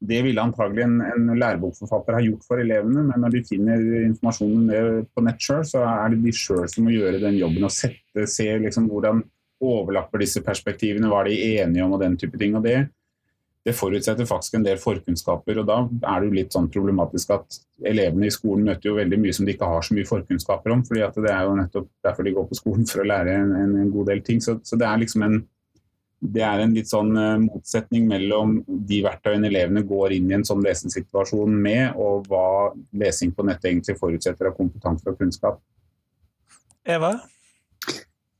det 0.00 0.18
ville 0.26 0.42
antagelig 0.42 0.84
en, 0.84 0.98
en 1.00 1.30
lærebokforfatter 1.40 2.18
ha 2.18 2.24
gjort 2.24 2.44
for 2.44 2.60
elevene, 2.60 3.06
men 3.08 3.22
når 3.22 3.32
de 3.32 3.44
finner 3.48 3.86
informasjonen 4.02 5.06
på 5.08 5.24
nett 5.24 5.40
sjøl, 5.40 5.64
så 5.64 5.86
er 5.88 6.12
det 6.12 6.20
de 6.26 6.34
sjøl 6.36 6.66
som 6.68 6.84
må 6.84 6.92
gjøre 6.92 7.22
den 7.22 7.38
jobben 7.40 7.64
og 7.64 7.72
sette, 7.72 8.26
se 8.28 8.50
liksom 8.60 8.90
hvordan 8.90 9.24
overlapper 9.64 10.20
disse 10.20 10.42
perspektivene, 10.44 11.08
hva 11.08 11.22
er 11.22 11.30
de 11.30 11.40
enige 11.62 11.86
om 11.86 11.96
og 11.96 12.04
den 12.04 12.18
type 12.20 12.36
ting. 12.36 12.58
og 12.58 12.66
det, 12.66 12.76
det 13.66 13.74
forutsetter 13.74 14.28
faktisk 14.28 14.58
en 14.58 14.66
del 14.66 14.78
forkunnskaper, 14.78 15.62
og 15.62 15.66
da 15.66 15.80
er 16.12 16.20
det 16.20 16.28
jo 16.28 16.36
litt 16.36 16.54
sånn 16.54 16.68
problematisk 16.70 17.32
at 17.34 17.56
elevene 17.88 18.28
i 18.28 18.34
skolen 18.34 18.68
møter 18.68 18.90
jo 18.90 18.98
veldig 19.00 19.18
mye 19.24 19.34
som 19.34 19.48
de 19.48 19.56
ikke 19.56 19.70
har 19.72 19.82
så 19.82 19.96
mye 19.96 20.06
forkunnskaper 20.06 20.76
om. 20.76 20.84
fordi 20.86 21.08
det 21.24 21.32
er 21.32 21.48
jo 21.48 21.56
nettopp 21.58 21.88
derfor 22.04 22.28
de 22.28 22.36
går 22.36 22.46
på 22.52 22.60
skolen, 22.60 22.86
for 22.86 23.02
å 23.02 23.08
lære 23.08 23.34
en, 23.40 23.54
en 23.80 23.90
god 23.90 24.12
del 24.12 24.22
ting. 24.28 24.44
Så, 24.44 24.60
så 24.62 24.78
det 24.78 24.86
er 24.86 25.02
liksom 25.02 25.24
en 25.26 25.40
det 26.20 26.42
er 26.42 26.62
en 26.62 26.72
litt 26.72 26.88
sånn 26.88 27.12
uh, 27.12 27.36
motsetning 27.42 28.06
mellom 28.08 28.56
de 28.66 29.02
verktøyene 29.04 29.50
elevene 29.50 29.82
går 29.86 30.16
inn 30.16 30.30
i 30.30 30.36
en 30.38 30.46
sånn 30.48 30.64
lesingssituasjon 30.64 31.56
med, 31.62 31.98
og 32.00 32.28
hva 32.30 32.72
lesing 32.96 33.34
på 33.36 33.44
nettet 33.46 33.70
egentlig 33.70 33.98
forutsetter 34.00 34.48
av 34.48 34.56
kompetanse 34.56 35.10
og 35.10 35.18
kunnskap. 35.20 35.60
Eva? 36.88 37.12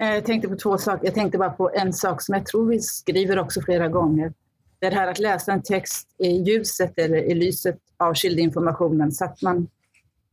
Jeg 0.00 0.24
tenkte 0.24 0.48
på 0.52 0.58
to 0.60 0.74
saker. 0.80 1.08
Jeg 1.08 1.16
tenkte 1.16 1.40
bare 1.40 1.56
på 1.56 1.68
en 1.76 1.92
sak 1.92 2.20
som 2.24 2.36
jeg 2.36 2.46
tror 2.48 2.66
vi 2.70 2.80
skriver 2.84 3.40
også 3.40 3.62
flere 3.64 3.88
ganger. 3.92 4.32
Det 4.80 4.90
er 4.90 4.96
her 4.98 5.12
å 5.12 5.20
lese 5.24 5.52
en 5.52 5.64
tekst 5.64 6.08
i 6.20 6.34
ljuset 6.44 6.96
eller 7.00 7.28
i 7.28 7.36
lyset 7.36 7.80
av 8.04 8.16
kildeinformasjonen, 8.16 9.12
så 9.12 9.30
at 9.30 9.44
man 9.44 9.64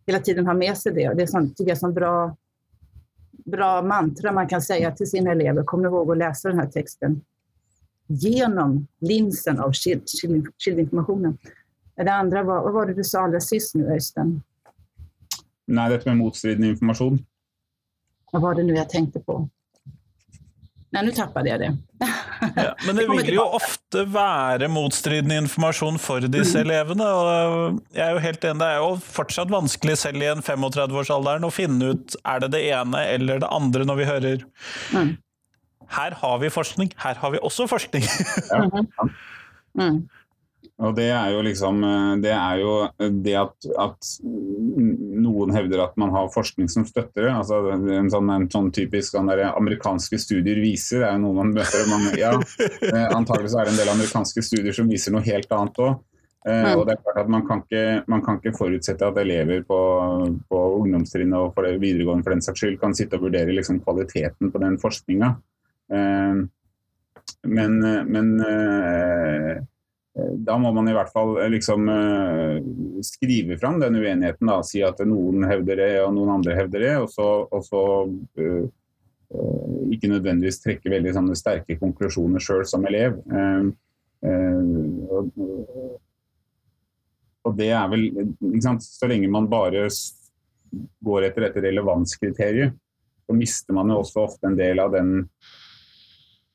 hele 0.07 0.19
tiden 0.23 0.47
har 0.47 0.57
med 0.59 0.75
seg 0.79 0.97
det. 0.97 1.09
Og 1.09 1.19
det 1.19 1.27
er 1.27 1.31
sånn, 1.31 1.51
jeg, 1.59 1.77
sånn 1.79 1.95
bra, 1.95 2.13
bra 3.55 3.69
mantra 3.87 4.35
man 4.35 4.49
kan 4.51 4.63
si 4.63 4.79
til 4.97 5.09
sine 5.09 5.31
elever. 5.35 5.63
Kom 5.67 5.87
ihåg 5.87 6.11
å 6.11 6.19
lese 6.19 6.51
denne 6.51 6.67
teksten 6.71 7.21
genom 8.07 8.87
linsen 8.99 9.59
av 9.59 9.73
kildinformasjonen. 9.73 11.37
Det 11.95 12.11
andre 12.11 12.43
var, 12.43 12.63
Hva 12.65 12.71
var 12.71 12.89
det 12.89 12.97
du 12.97 13.05
sa 13.05 13.27
aller 13.27 13.43
sist 13.43 13.75
nå, 13.77 13.85
Øystein? 13.93 14.39
Nei, 15.73 15.89
dette 15.93 16.09
med 16.09 16.19
motstridende 16.19 16.73
informasjon. 16.73 17.19
Hva 18.33 18.41
var 18.43 18.57
det 18.57 18.65
nå 18.67 18.75
jeg 18.75 18.89
tenkte 18.91 19.21
på? 19.23 19.43
Nei, 20.93 21.01
nå 21.07 21.13
tappet 21.15 21.47
jeg 21.47 21.61
det. 21.61 21.69
ja, 22.57 22.71
men 22.85 22.97
det 22.97 23.05
vil 23.13 23.31
jo 23.37 23.45
ofte 23.55 24.03
være 24.09 24.67
motstridende 24.69 25.39
informasjon 25.45 25.97
for 26.01 26.25
disse 26.25 26.59
mm. 26.59 26.63
elevene. 26.65 27.07
og 27.07 27.79
jeg 27.95 28.03
er 28.05 28.17
jo 28.17 28.23
helt 28.25 28.47
enig, 28.49 28.59
Det 28.61 28.69
er 28.69 28.81
jo 28.81 28.91
fortsatt 29.05 29.53
vanskelig 29.53 29.97
selv 30.03 30.25
i 30.25 30.31
en 30.33 30.43
35-årsalderen 30.45 31.47
å 31.47 31.53
finne 31.53 31.93
ut 31.93 32.17
er 32.25 32.43
det 32.43 32.51
det 32.57 32.65
ene 32.73 33.05
eller 33.15 33.41
det 33.41 33.53
andre 33.53 33.87
når 33.89 34.01
vi 34.01 34.09
hører 34.11 34.47
mm 34.93 35.13
her 35.89 36.17
har 36.21 36.41
vi 36.41 36.49
forskning, 36.53 36.91
her 36.97 37.15
har 37.21 37.31
vi 37.31 37.41
også 37.41 37.67
forskning. 37.67 38.03
ja. 38.51 38.83
mm. 39.79 40.03
Og 40.81 40.95
det 40.97 41.05
er 41.13 41.29
jo 41.35 41.41
liksom 41.45 41.83
Det 42.23 42.31
er 42.33 42.61
jo 42.61 42.71
det 43.23 43.35
at, 43.37 43.67
at, 43.79 44.07
noen 44.23 45.53
hevder 45.53 45.83
at 45.83 45.99
man 46.01 46.13
har 46.15 46.31
forskning 46.33 46.69
som 46.71 46.85
støtter 46.87 47.27
det. 47.27 47.33
altså 47.33 47.59
En 47.75 48.09
sånn, 48.11 48.31
en 48.33 48.47
sånn 48.51 48.71
typisk 48.73 49.13
sånn 49.13 49.29
der, 49.29 49.45
amerikanske 49.51 50.17
studier 50.19 50.59
viser, 50.63 51.03
det 51.03 51.11
er 51.11 51.19
jo 51.19 51.27
noe 51.27 51.37
man 51.43 51.53
møter 51.53 51.85
mange, 51.91 52.15
ja, 52.19 52.33
eh, 52.89 53.05
Antagelig 53.13 53.53
så 53.53 53.61
er 53.61 53.69
det 53.69 53.75
en 53.75 53.83
del 53.83 53.93
amerikanske 53.93 54.43
studier 54.45 54.75
som 54.75 54.89
viser 54.89 55.13
noe 55.13 55.23
helt 55.27 55.53
annet 55.53 55.79
òg. 55.83 56.01
Eh, 56.43 56.73
og 56.75 56.83
det 56.87 56.97
er 56.97 57.03
klart 57.05 57.21
at 57.21 57.29
Man 57.31 57.45
kan 57.47 57.61
ikke, 57.63 58.03
man 58.11 58.23
kan 58.25 58.39
ikke 58.39 58.57
forutsette 58.57 59.07
at 59.07 59.19
elever 59.21 59.61
på, 59.67 59.79
på 60.49 60.63
ungdomstrinnet 60.81 61.39
og 61.39 61.53
for 61.55 61.63
det 61.63 61.79
videregående 61.79 62.25
for 62.25 62.35
den 62.35 62.43
saks 62.43 62.59
skyld 62.59 62.81
kan 62.81 62.95
sitte 62.97 63.15
og 63.19 63.29
vurdere 63.29 63.55
liksom, 63.55 63.79
kvaliteten 63.85 64.51
på 64.51 64.63
den 64.63 64.75
forskninga. 64.81 65.35
Eh, 65.93 66.41
men, 67.43 67.79
men 68.07 68.29
eh, 68.39 69.61
da 70.45 70.57
må 70.61 70.71
man 70.75 70.87
i 70.87 70.93
hvert 70.95 71.11
fall 71.11 71.35
liksom 71.51 71.89
skrive 73.03 73.57
fram 73.57 73.79
den 73.81 73.97
uenigheten. 73.97 74.47
Da. 74.47 74.59
Si 74.65 74.83
at 74.85 75.01
noen 75.07 75.47
hevder 75.49 75.81
det 75.81 75.91
og 76.03 76.13
noen 76.15 76.35
andre 76.37 76.57
hevder 76.59 76.85
det. 76.85 76.93
Og 77.01 77.09
så, 77.11 77.27
og 77.49 77.65
så 77.65 77.81
ikke 79.89 80.11
nødvendigvis 80.11 80.61
trekke 80.61 80.93
veldig 80.93 81.15
sterke 81.33 81.79
konklusjoner 81.81 82.43
sjøl 82.43 82.61
som 82.69 82.85
elev. 82.85 83.17
Og, 84.21 85.31
og, 87.41 87.51
det 87.57 87.71
er 87.73 87.89
vel 87.89 88.05
Så 88.85 89.09
lenge 89.09 89.33
man 89.33 89.49
bare 89.49 89.87
går 91.03 91.27
etter 91.27 91.47
dette 91.47 91.63
relevanskriteriet, 91.65 92.77
så 93.25 93.35
mister 93.35 93.75
man 93.75 93.91
jo 93.91 93.99
også 94.01 94.23
ofte 94.27 94.49
en 94.49 94.57
del 94.57 94.81
av 94.83 94.93
den 94.95 95.25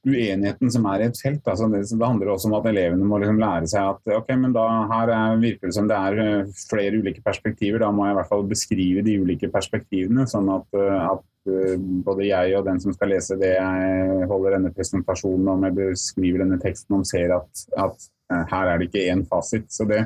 uenigheten 0.07 0.71
som 0.73 0.87
er 0.91 1.03
i 1.03 1.07
et 1.09 1.19
felt. 1.19 1.47
Altså 1.49 1.69
det, 1.73 1.83
det, 1.91 2.05
handler 2.05 2.33
også 2.33 2.51
om 2.51 2.57
at 2.59 2.69
elevene 2.71 3.07
må 3.09 3.19
liksom 3.21 3.41
lære 3.41 3.71
seg 3.71 3.95
at 3.95 4.13
ok, 4.19 4.31
men 4.41 4.55
da 4.55 4.67
her 4.93 5.13
er, 5.15 5.41
virker 5.43 5.71
det 5.71 5.77
som 5.77 5.89
det 5.91 5.99
er 5.99 6.21
eh, 6.25 6.53
flere 6.71 7.01
ulike 7.01 7.25
perspektiver. 7.25 7.83
Da 7.83 7.91
må 7.95 8.07
jeg 8.07 8.15
i 8.15 8.19
hvert 8.21 8.31
fall 8.31 8.47
beskrive 8.51 9.05
de 9.07 9.17
ulike 9.23 9.51
perspektivene, 9.55 10.29
sånn 10.31 10.53
at, 10.55 10.69
eh, 10.79 11.01
at 11.09 11.51
eh, 11.51 11.75
både 12.07 12.29
jeg 12.29 12.55
og 12.59 12.69
den 12.71 12.83
som 12.85 12.95
skal 12.95 13.13
lese 13.15 13.41
det 13.41 13.55
jeg 13.57 14.31
holder 14.31 14.59
denne 14.59 14.75
presentasjonen 14.77 15.53
om, 15.57 15.67
eller 15.71 15.99
skriver 15.99 16.45
denne 16.45 16.61
teksten 16.63 17.01
om, 17.01 17.07
ser 17.09 17.35
at, 17.41 17.67
at 17.79 18.09
her 18.53 18.69
er 18.69 18.79
det 18.79 18.91
ikke 18.91 19.07
én 19.09 19.25
fasit. 19.27 19.71
Så 19.73 19.87
det, 19.89 20.05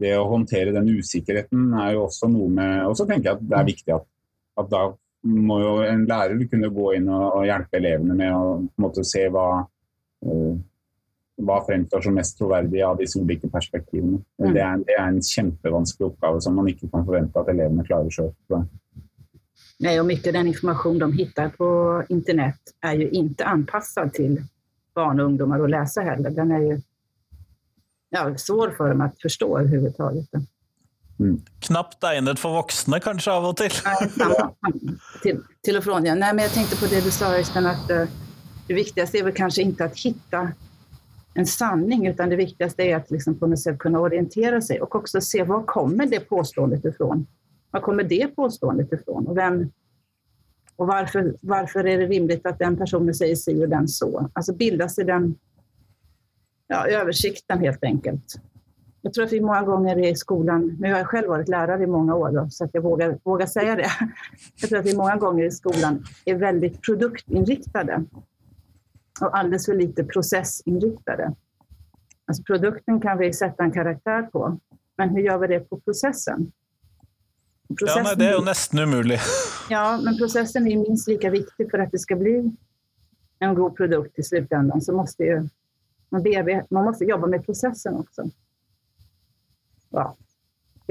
det, 0.00 0.16
å 0.18 0.28
håndtere 0.30 0.74
den 0.74 0.90
usikkerheten 0.90 1.70
er 1.80 1.94
jo 1.94 2.08
også 2.08 2.28
noe 2.32 2.48
med 2.50 2.88
Og 2.88 2.96
så 2.98 3.06
tenker 3.06 3.30
jeg 3.30 3.38
at 3.38 3.44
det 3.46 3.58
er 3.60 3.68
viktig 3.68 3.94
at, 3.94 4.08
at 4.58 4.72
da 4.72 4.88
må 5.22 5.60
jo 5.60 5.76
en 5.84 6.06
lærer 6.08 6.40
kunne 6.48 6.72
gå 6.72 6.92
inn 6.96 7.08
og, 7.12 7.26
og 7.40 7.46
hjelpe 7.48 7.78
elevene 7.80 8.16
med 8.16 8.34
å 8.34 8.44
måte, 8.80 9.04
se 9.04 9.26
hva, 9.32 9.46
uh, 10.26 10.54
hva 11.40 11.58
fremstår 11.66 12.04
som 12.04 12.16
mest 12.16 12.38
troverdig 12.38 12.82
av 12.86 13.00
disse 13.00 13.20
ulike 13.20 13.50
perspektivene. 13.52 14.20
Mm. 14.40 14.52
Det, 14.54 14.62
er, 14.64 14.84
det, 14.86 14.96
er, 14.96 15.08
en 15.08 15.20
kjempevanskelig 15.24 16.10
oppgave 16.12 16.40
som 16.44 16.56
man 16.56 16.70
ikke 16.72 16.88
kan 16.92 17.04
forvente 17.08 17.42
at 17.42 17.52
elevene 17.52 17.86
klarer 17.88 18.14
sjøl. 18.14 18.32
Nej, 19.82 20.00
och 20.00 20.06
mycket 20.06 20.26
av 20.26 20.32
den 20.32 20.46
information 20.46 20.98
de 20.98 21.12
hittar 21.12 21.48
på 21.48 22.02
internett 22.08 22.74
er 22.84 22.98
jo 23.00 23.06
ikke 23.16 23.46
anpassad 23.48 24.12
til 24.12 24.34
barn 24.94 25.22
og 25.22 25.30
ungdomar 25.30 25.62
å 25.64 25.68
läsa 25.72 26.04
heller. 26.04 26.34
Den 26.36 26.52
er 26.52 26.66
ju 26.66 26.80
ja, 28.10 28.38
svår 28.38 28.70
för 28.76 28.88
dem 28.88 29.00
att 29.00 29.20
förstå 29.22 29.58
överhuvudtaget. 29.58 30.28
Mm. 31.20 31.36
Knapt 31.66 32.04
egnet 32.08 32.40
for 32.40 32.56
voksne, 32.56 32.96
kanskje, 33.04 33.32
av 33.32 33.50
og 33.50 33.58
til? 33.60 33.74
til, 35.22 35.42
til 35.64 35.76
og 35.76 35.84
fra, 35.84 36.00
ja. 36.06 36.16
Nei, 36.16 36.32
men 36.32 36.46
jeg 36.46 36.54
tenkte 36.54 36.80
på 36.80 36.88
det 36.88 37.02
du 37.04 37.10
sa, 37.12 37.34
Øystein, 37.36 37.68
at 37.68 37.92
uh, 37.92 38.18
det 38.68 38.78
viktigste 38.78 39.20
er 39.20 39.26
vel 39.28 39.36
kanskje 39.36 39.66
ikke 39.68 39.90
å 39.90 39.94
finne 39.94 40.44
en 41.34 41.46
sanning, 41.46 42.06
utan 42.08 42.30
det 42.32 42.40
viktigste 42.40 42.86
er 42.86 42.96
å 42.98 43.02
liksom 43.12 43.36
på 43.38 43.46
något 43.46 43.60
sätt 43.60 43.78
kunna 43.78 44.00
orientera 44.00 44.60
sig 44.60 44.80
och 44.80 44.94
också 44.94 45.20
se 45.20 45.44
hvor 45.44 45.66
kommer 45.66 46.06
det 46.06 46.20
påståendet 46.20 46.84
ifrån? 46.84 47.26
Hvor 47.70 47.80
kommer 47.80 48.04
det 48.04 48.36
påståendet 48.36 48.92
ifrån? 48.92 49.26
Og, 49.26 49.34
hvem, 49.34 49.70
og 50.76 50.86
varför, 50.86 51.36
varför 51.42 51.84
är 51.84 51.98
det 51.98 52.06
rimelig 52.06 52.46
at 52.46 52.58
den 52.58 52.76
personen 52.76 53.14
sier 53.14 53.36
si 53.36 53.54
og 53.64 53.70
den 53.70 53.88
så? 53.88 54.28
Altså 54.34 54.54
bilda 54.54 54.88
seg 54.88 55.06
den 55.06 55.34
ja, 56.68 56.84
oversikten, 57.02 57.58
helt 57.58 57.84
enkelt. 57.84 58.40
Jag 59.02 59.12
tror 59.12 59.24
att 59.24 59.32
vi 59.32 59.40
många 59.40 59.62
gånger 59.62 59.98
i 59.98 60.16
skolan, 60.16 60.76
nu 60.80 60.90
har 60.90 60.98
jag 60.98 61.06
själv 61.06 61.28
varit 61.28 61.48
lärare 61.48 61.82
i 61.82 61.86
många 61.86 62.14
år 62.14 62.30
då, 62.30 62.50
så 62.50 62.64
att 62.64 62.70
jag 62.72 62.82
vågar, 62.82 63.18
vågar 63.24 63.46
säga 63.46 63.76
det. 63.76 63.90
Jag 64.60 64.70
tror 64.70 64.78
att 64.78 64.86
vi 64.86 64.96
många 64.96 65.16
gånger 65.16 65.44
i 65.44 65.50
skolan 65.50 66.04
är 66.24 66.34
väldigt 66.34 66.82
produktinriktade 66.82 68.04
och 69.20 69.38
alldeles 69.38 69.66
för 69.66 69.74
lite 69.74 70.04
processinriktade. 70.04 71.34
Alltså 72.26 72.42
produkten 72.42 73.00
kan 73.00 73.18
vi 73.18 73.32
sätta 73.32 73.64
en 73.64 73.72
karaktär 73.72 74.22
på, 74.22 74.58
men 74.98 75.08
hur 75.08 75.22
gör 75.22 75.38
vi 75.38 75.46
det 75.46 75.60
på 75.60 75.80
processen? 75.80 76.52
processen 77.78 78.04
ja, 78.04 78.08
nej, 78.08 78.16
det 78.16 78.34
är 78.34 78.38
ju 78.38 78.44
nästan 78.44 78.80
omöjligt. 78.80 79.20
Ja, 79.70 80.00
men 80.04 80.16
processen 80.16 80.66
är 80.66 80.76
minst 80.76 81.08
lika 81.08 81.30
viktig 81.30 81.70
för 81.70 81.78
att 81.78 81.92
det 81.92 81.98
ska 81.98 82.16
bli 82.16 82.56
en 83.38 83.54
god 83.54 83.76
produkt 83.76 84.18
i 84.18 84.22
slutändan. 84.22 84.80
Så 84.80 84.92
måste 84.92 85.22
ju, 85.22 85.48
man, 86.08 86.24
man 86.70 86.84
måste 86.84 87.04
jobba 87.04 87.26
med 87.26 87.46
processen 87.46 87.96
också 87.96 88.30
ja, 89.94 90.08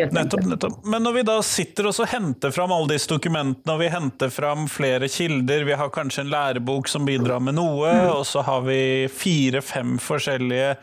Nettopp, 0.08 0.46
nettopp. 0.46 0.86
Men 0.86 1.04
når 1.04 1.14
vi 1.14 1.24
da 1.28 1.36
sitter 1.44 1.90
og 1.90 1.96
så 1.96 2.06
henter 2.08 2.54
fram 2.56 2.72
alle 2.72 2.94
disse 2.94 3.10
dokumentene, 3.12 3.74
og 3.74 3.82
vi 3.82 3.90
henter 3.92 4.32
fram 4.32 4.68
flere 4.72 5.10
kilder, 5.12 5.66
vi 5.68 5.76
har 5.76 5.92
kanskje 5.94 6.24
en 6.24 6.32
lærebok 6.32 6.88
som 6.88 7.08
bidrar 7.08 7.42
med 7.44 7.58
noe, 7.58 7.92
og 8.14 8.24
så 8.28 8.44
har 8.48 8.64
vi 8.68 9.10
fire-fem 9.12 9.98
forskjellige 10.04 10.78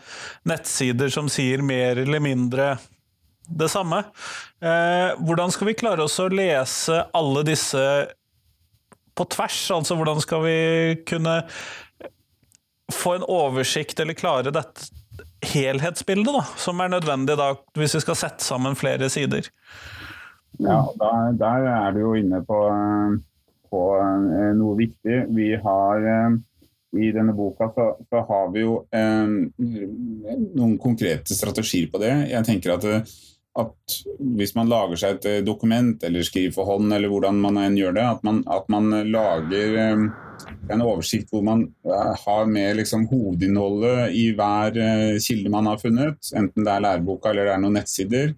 nettsider 0.49 1.09
som 1.13 1.31
sier 1.31 1.65
mer 1.65 2.03
eller 2.03 2.21
mindre 2.23 2.75
det 3.47 3.71
samme. 3.71 4.03
Eh, 4.61 5.17
hvordan 5.23 5.53
skal 5.55 5.71
vi 5.71 5.77
klare 5.79 6.05
oss 6.05 6.19
å 6.19 6.29
lese 6.29 7.01
alle 7.15 7.45
disse 7.47 7.81
på 9.17 9.25
tvers? 9.33 9.59
Altså 9.73 9.97
hvordan 9.97 10.21
skal 10.21 10.43
vi 10.45 10.57
kunne 11.07 11.39
få 12.93 13.17
en 13.17 13.25
oversikt 13.27 13.99
eller 13.99 14.17
klare 14.19 14.53
dette 14.53 14.91
helhetsbildet 15.45 16.33
da, 16.33 16.43
som 16.57 16.81
er 16.81 16.91
nødvendig 16.91 17.37
da, 17.39 17.51
hvis 17.77 17.95
vi 17.97 18.03
skal 18.03 18.17
sette 18.19 18.45
sammen 18.45 18.77
flere 18.79 19.09
sider? 19.13 19.49
Ja, 20.57 20.81
der, 20.97 21.33
der 21.37 21.67
er 21.69 21.93
du 21.93 22.01
jo 22.01 22.13
inne 22.17 22.41
på, 22.45 22.59
på 23.69 23.81
eh, 24.01 24.51
noe 24.57 24.77
viktig. 24.79 25.19
Vi 25.37 25.51
har 25.61 26.07
eh, 26.13 26.37
i 26.97 27.11
denne 27.13 27.35
boka 27.37 27.69
så, 27.75 27.89
så 28.09 28.23
har 28.29 28.49
vi 28.55 28.63
jo 28.63 28.79
eh, 28.95 29.27
noen 30.57 30.77
konkrete 30.81 31.37
strategier 31.37 31.91
på 31.93 32.01
det. 32.01 32.13
Jeg 32.31 32.47
tenker 32.47 32.77
at, 32.77 32.87
at, 33.57 33.97
hvis 34.37 34.53
man 34.57 34.69
lager 34.69 34.99
seg 35.01 35.17
et 35.17 35.45
dokument 35.45 36.03
eller 36.05 36.25
skriver 36.25 36.53
for 36.55 36.69
hånd, 36.69 36.91
eller 36.93 37.09
hvordan 37.11 37.39
man 37.41 37.59
enn 37.61 37.77
gjør 37.79 37.97
det, 37.97 38.07
at 38.15 38.25
man, 38.27 38.43
at 38.53 38.69
man 38.73 38.91
lager 39.09 39.77
eh, 39.81 40.07
en 40.73 40.83
oversikt 40.83 41.31
hvor 41.31 41.45
man 41.45 41.63
eh, 41.87 42.11
har 42.25 42.49
med 42.49 42.81
liksom 42.81 43.07
hovedinnholdet 43.11 44.17
i 44.17 44.27
hver 44.37 44.77
eh, 44.81 45.21
kilde 45.23 45.51
man 45.53 45.69
har 45.71 45.79
funnet, 45.81 46.19
enten 46.35 46.67
det 46.67 46.73
er 46.73 46.85
læreboka 46.85 47.31
eller 47.31 47.47
det 47.47 47.55
er 47.55 47.63
noen 47.63 47.79
nettsider. 47.79 48.35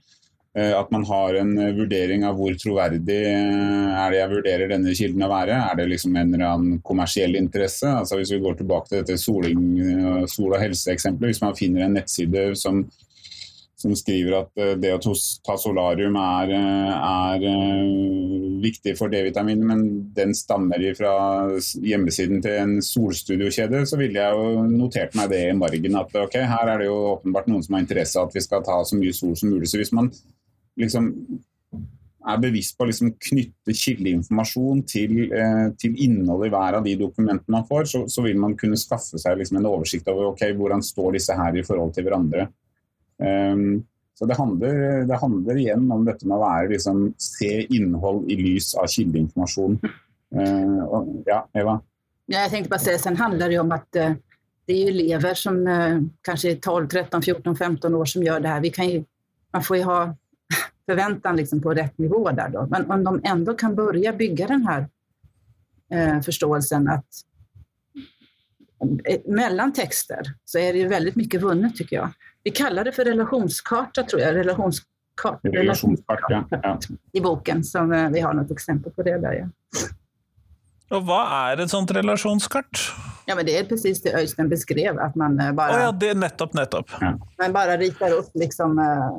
Eh, 0.57 0.71
at 0.73 0.89
man 0.93 1.05
har 1.05 1.37
en 1.41 1.51
vurdering 1.77 2.25
av 2.25 2.39
hvor 2.39 2.55
troverdig 2.57 3.19
er 3.29 4.13
det 4.13 4.21
jeg 4.21 4.31
vurderer 4.31 4.71
denne 4.71 4.95
kilden 4.97 5.25
å 5.25 5.31
være. 5.31 5.59
Er 5.59 5.77
det 5.79 5.89
liksom 5.91 6.15
en 6.17 6.33
eller 6.33 6.47
annen 6.47 6.79
kommersiell 6.85 7.37
interesse? 7.39 7.91
Altså 8.01 8.19
Hvis 8.19 8.33
vi 8.33 8.41
går 8.43 8.57
tilbake 8.61 8.89
til 8.89 9.03
dette 9.03 9.19
soling, 9.21 9.61
sol- 10.31 10.55
og 10.55 10.63
helse-eksempelet. 10.63 11.35
Hvis 11.35 11.45
man 11.45 11.57
finner 11.57 11.85
en 11.85 11.95
nettside 11.99 12.49
som 12.59 12.83
som 13.79 13.95
skriver 13.95 14.35
at 14.41 14.59
eh, 14.59 14.73
det 14.79 14.91
å 14.95 15.13
ta 15.45 15.55
solarium 15.59 16.17
er, 16.19 16.53
eh, 16.55 16.93
er 16.93 17.45
eh, 17.47 17.91
viktig 18.63 18.95
for 18.99 19.11
D-vitamin, 19.11 19.61
men 19.65 19.83
den 20.15 20.35
stammer 20.35 20.83
fra 20.97 21.13
hjemmesiden 21.79 22.43
til 22.43 22.57
en 22.59 22.77
solstudiokjede, 22.83 23.85
så 23.87 23.99
ville 23.99 24.19
jeg 24.19 24.35
jo 24.35 24.65
notert 24.71 25.15
meg 25.19 25.31
det 25.31 25.45
i 25.47 25.57
margen. 25.57 25.95
At 25.99 26.15
ok, 26.25 26.41
her 26.51 26.73
er 26.73 26.83
det 26.83 26.89
jo 26.89 26.97
åpenbart 27.15 27.47
noen 27.51 27.63
som 27.65 27.77
har 27.77 27.85
interesse 27.85 28.19
av 28.19 28.27
at 28.27 28.35
vi 28.35 28.43
skal 28.43 28.65
ta 28.67 28.81
så 28.83 28.99
mye 28.99 29.15
sol 29.15 29.37
som 29.39 29.53
mulig. 29.53 29.71
Så 29.71 29.79
hvis 29.79 29.95
man 29.95 30.11
liksom 30.79 31.13
er 32.29 32.39
bevisst 32.43 32.75
på 32.75 32.83
å 32.83 32.89
liksom 32.89 33.13
knytte 33.15 33.75
kildeinformasjon 33.75 34.83
til, 34.89 35.19
eh, 35.31 35.69
til 35.79 35.95
innholdet 36.03 36.49
i 36.49 36.53
hver 36.53 36.77
av 36.79 36.85
de 36.85 36.95
dokumentene 36.99 37.55
man 37.55 37.67
får, 37.67 37.87
så, 37.91 38.03
så 38.11 38.23
vil 38.25 38.39
man 38.39 38.57
kunne 38.59 38.79
skaffe 38.79 39.19
seg 39.21 39.39
liksom 39.39 39.59
en 39.59 39.69
oversikt 39.71 40.09
over 40.11 40.33
ok, 40.33 40.49
hvordan 40.59 40.83
står 40.83 41.15
disse 41.15 41.37
her 41.39 41.55
i 41.55 41.63
forhold 41.65 41.95
til 41.95 42.07
hverandre. 42.07 42.49
Um, 43.19 43.83
så 44.15 44.27
det 44.27 44.35
handler, 44.35 45.03
det 45.07 45.19
handler, 45.21 45.59
igjen 45.59 45.85
om 45.91 46.03
dette 46.07 46.27
med 46.27 46.35
å 46.37 46.43
være, 46.43 46.71
liksom, 46.73 47.05
se 47.19 47.51
innhold 47.75 48.25
i 48.31 48.35
lys 48.39 48.73
av 48.79 48.89
kildeinformasjon. 48.91 49.77
Uh, 50.35 50.81
og, 50.85 51.13
ja, 51.29 51.43
Eva? 51.55 51.77
Ja, 52.29 52.43
jeg 52.43 52.51
tenkte 52.53 52.73
bare 52.75 52.83
si, 52.83 52.97
Sen 53.01 53.17
handler 53.17 53.51
det 53.51 53.61
om 53.61 53.71
at 53.73 53.87
uh, 53.99 54.17
det 54.69 54.75
er 54.75 54.91
elever 54.91 55.39
som 55.39 55.61
uh, 55.65 56.01
kanskje 56.25 56.55
er 56.55 56.59
12, 56.59 56.89
13, 56.91 57.23
14, 57.23 57.55
15 57.55 57.95
år 58.01 58.11
som 58.11 58.25
gjør 58.25 58.43
det 58.43 58.51
her. 58.53 58.65
Vi 58.65 58.73
kan 58.75 58.91
jo, 58.91 59.05
man 59.55 59.65
får 59.65 59.79
jo 59.79 59.87
ha 59.87 60.01
forventning 60.89 61.35
liksom, 61.35 61.61
på 61.61 61.73
rett 61.73 61.97
nivå 61.97 62.31
der. 62.31 62.49
Da. 62.49 62.67
Men 62.69 62.91
om 62.91 63.03
de 63.03 63.29
enda 63.29 63.53
kan 63.57 63.75
begynne 63.77 64.13
bygge 64.17 64.47
den 64.49 64.65
her 64.67 64.87
eh, 65.93 66.17
forståelsen 66.25 66.89
at 66.89 67.25
mellom 69.27 69.73
tekster 69.75 70.31
så 70.47 70.61
er 70.61 70.77
det 70.77 70.87
veldig 70.89 71.13
mye 71.19 71.41
vunnet, 71.43 71.75
tycker 71.77 71.97
jeg. 71.97 72.29
Vi 72.43 72.51
kaller 72.51 72.83
det 72.83 72.91
for 72.95 73.05
relasjonskarta, 73.05 74.03
tror 74.03 74.21
jeg. 74.21 74.35
Relationskart, 74.35 75.39
Relationskart, 75.43 76.27
ja. 76.29 76.77
I 77.11 77.21
boken, 77.21 77.63
som 77.63 77.91
eh, 77.91 78.09
vi 78.09 78.23
har 78.23 78.33
noe 78.33 78.47
eksempel 78.55 78.93
på 78.95 79.03
det 79.03 79.17
der. 79.23 79.41
Ja. 79.41 79.47
Og 80.95 81.03
hva 81.05 81.19
er 81.49 81.61
et 81.61 81.69
sånt 81.73 81.91
relasjonskart? 81.93 82.85
Ja, 83.27 83.35
men 83.35 83.45
Det 83.45 83.57
er 83.59 83.67
precis 83.69 84.01
det 84.01 84.15
Øystein 84.15 84.49
beskrev. 84.49 84.99
at 84.99 85.15
Man 85.15 85.39
eh, 85.39 85.51
bare, 85.51 85.75
oh, 85.75 85.81
ja, 85.81 85.91
det 85.91 86.13
er 86.13 86.15
nettopp, 86.15 86.55
nettopp. 86.57 86.95
Ja. 87.01 87.13
Man 87.43 87.53
bare 87.53 87.77
ritar 87.77 88.15
opp 88.17 88.31
liksom 88.33 88.79
uh, 88.79 89.11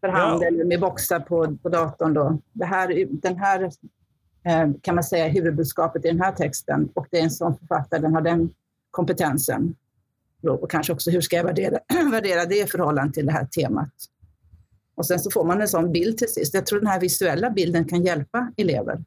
for 0.00 0.08
hand 0.12 0.42
ja. 0.42 0.64
med 0.64 0.80
bokser 0.80 1.18
på, 1.18 1.46
på 1.62 1.68
datoren. 1.68 2.14
Da. 2.14 2.28
Det 2.52 2.68
her, 2.68 2.94
den 3.22 3.38
her 3.38 3.70
kan 4.82 4.94
man 4.94 5.04
si 5.06 5.20
hovedbudskapet 5.30 6.02
i 6.02 6.08
denne 6.10 6.28
teksten, 6.34 6.88
og 6.98 7.06
det 7.12 7.20
er 7.20 7.28
en 7.28 7.30
sånn 7.30 7.54
forfatter, 7.60 8.00
den 8.02 8.16
har 8.16 8.24
den 8.26 8.48
kompetensen 8.90 9.68
och 10.48 10.70
kanske 10.70 10.92
också 10.92 11.10
hur 11.10 11.20
ska 11.20 11.36
jag 11.36 11.44
värdera, 11.44 11.78
värdera 12.10 12.44
det 12.44 12.62
i 12.62 12.66
förhållande 12.66 13.12
till 13.12 13.26
det 13.26 13.32
här 13.32 13.46
temat. 13.46 13.92
Och 14.94 15.06
sen 15.06 15.18
så 15.18 15.30
får 15.30 15.44
man 15.44 15.60
en 15.60 15.68
sån 15.68 15.92
bild 15.92 16.18
till 16.18 16.28
sist. 16.28 16.54
Jag 16.54 16.66
tror 16.66 16.78
den 16.78 16.88
här 16.88 17.00
visuella 17.00 17.50
bilden 17.50 17.84
kan 17.84 18.02
hjälpa 18.02 18.52
elever. 18.56 19.04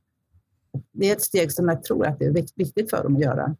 Det 0.91 1.09
är 1.09 1.13
ett 1.13 1.21
steg 1.21 1.51
som 1.51 1.67
jag 1.67 1.83
tror 1.83 2.05
att 2.07 2.19
det 2.19 2.25
är 2.25 2.31
viktigt 2.55 2.89
för 2.89 3.03
dem 3.03 3.15
att 3.15 3.21
göra. 3.21 3.55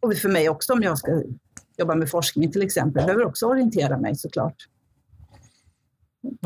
Och 0.00 0.14
för 0.14 0.28
mig 0.28 0.48
också 0.48 0.72
om 0.72 0.82
jag 0.82 0.98
ska 0.98 1.22
jobba 1.76 1.94
med 1.94 2.10
forskning 2.10 2.52
till 2.52 2.62
exempel. 2.62 3.00
Jag 3.00 3.06
behöver 3.06 3.24
också 3.24 3.46
orientera 3.46 3.98
mig 3.98 4.16
såklart. 4.16 4.68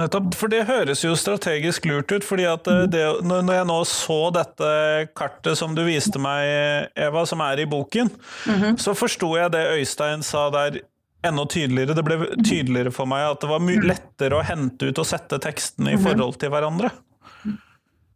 Nettopp, 0.01 0.35
for 0.38 0.53
det 0.53 0.64
høres 0.69 1.05
jo 1.05 1.14
strategisk 1.19 1.87
lurt 1.88 2.12
ut. 2.12 2.25
fordi 2.25 2.47
at 2.49 2.66
eh, 2.71 2.87
det, 2.90 3.03
Når 3.27 3.53
jeg 3.55 3.69
nå 3.71 3.79
så 3.88 4.21
dette 4.35 4.71
kartet 5.16 5.59
som 5.59 5.75
du 5.77 5.83
viste 5.87 6.21
meg, 6.23 6.90
Eva, 6.97 7.25
som 7.27 7.43
er 7.45 7.61
i 7.61 7.66
boken, 7.66 8.11
mm 8.47 8.55
-hmm. 8.55 8.77
så 8.77 8.95
forsto 8.95 9.37
jeg 9.37 9.53
det 9.53 9.66
Øystein 9.81 10.23
sa 10.23 10.51
der 10.51 10.81
enda 11.23 11.47
tydeligere. 11.47 11.95
Det 11.95 12.05
ble 12.05 12.45
tydeligere 12.45 12.90
for 12.90 13.07
meg 13.07 13.27
at 13.31 13.40
det 13.40 13.49
var 13.51 13.61
lettere 13.61 14.38
å 14.38 14.47
hente 14.47 14.90
ut 14.90 14.99
og 14.99 15.07
sette 15.07 15.38
tekstene 15.38 15.93
i 15.93 15.97
mhm. 15.97 16.05
forhold 16.05 16.38
til 16.40 16.51
hverandre. 16.51 16.90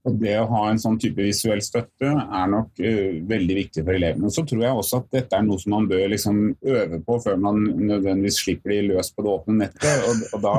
Og 0.05 0.19
Det 0.21 0.35
å 0.37 0.49
ha 0.51 0.65
en 0.69 0.81
sånn 0.81 0.99
type 1.01 1.23
visuell 1.25 1.63
støtte 1.65 2.11
er 2.11 2.49
nok 2.53 2.77
uh, 2.77 3.21
veldig 3.25 3.55
viktig 3.57 3.85
for 3.87 3.97
elevene. 3.97 4.33
Så 4.33 4.45
tror 4.45 4.61
jeg 4.67 4.81
også 4.81 5.01
at 5.01 5.07
dette 5.17 5.39
er 5.39 5.47
noe 5.47 5.63
som 5.63 5.73
man 5.73 5.87
bør 5.89 6.11
liksom 6.13 6.43
øve 6.61 6.99
på 7.07 7.17
før 7.25 7.39
man 7.41 7.63
nødvendigvis 7.65 8.43
slipper 8.45 8.75
de 8.75 8.83
løs 8.91 9.09
på 9.15 9.25
det 9.25 9.33
åpne 9.33 9.57
nettet. 9.63 10.05
Og, 10.05 10.27
og 10.37 10.45
da 10.45 10.57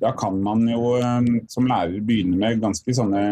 da 0.00 0.12
kan 0.16 0.36
man 0.42 0.66
jo 0.70 0.96
eh, 0.98 1.30
som 1.50 1.68
lærer 1.68 2.00
begynne 2.04 2.38
med 2.38 2.62
ganske 2.62 2.94
sånne 2.94 3.22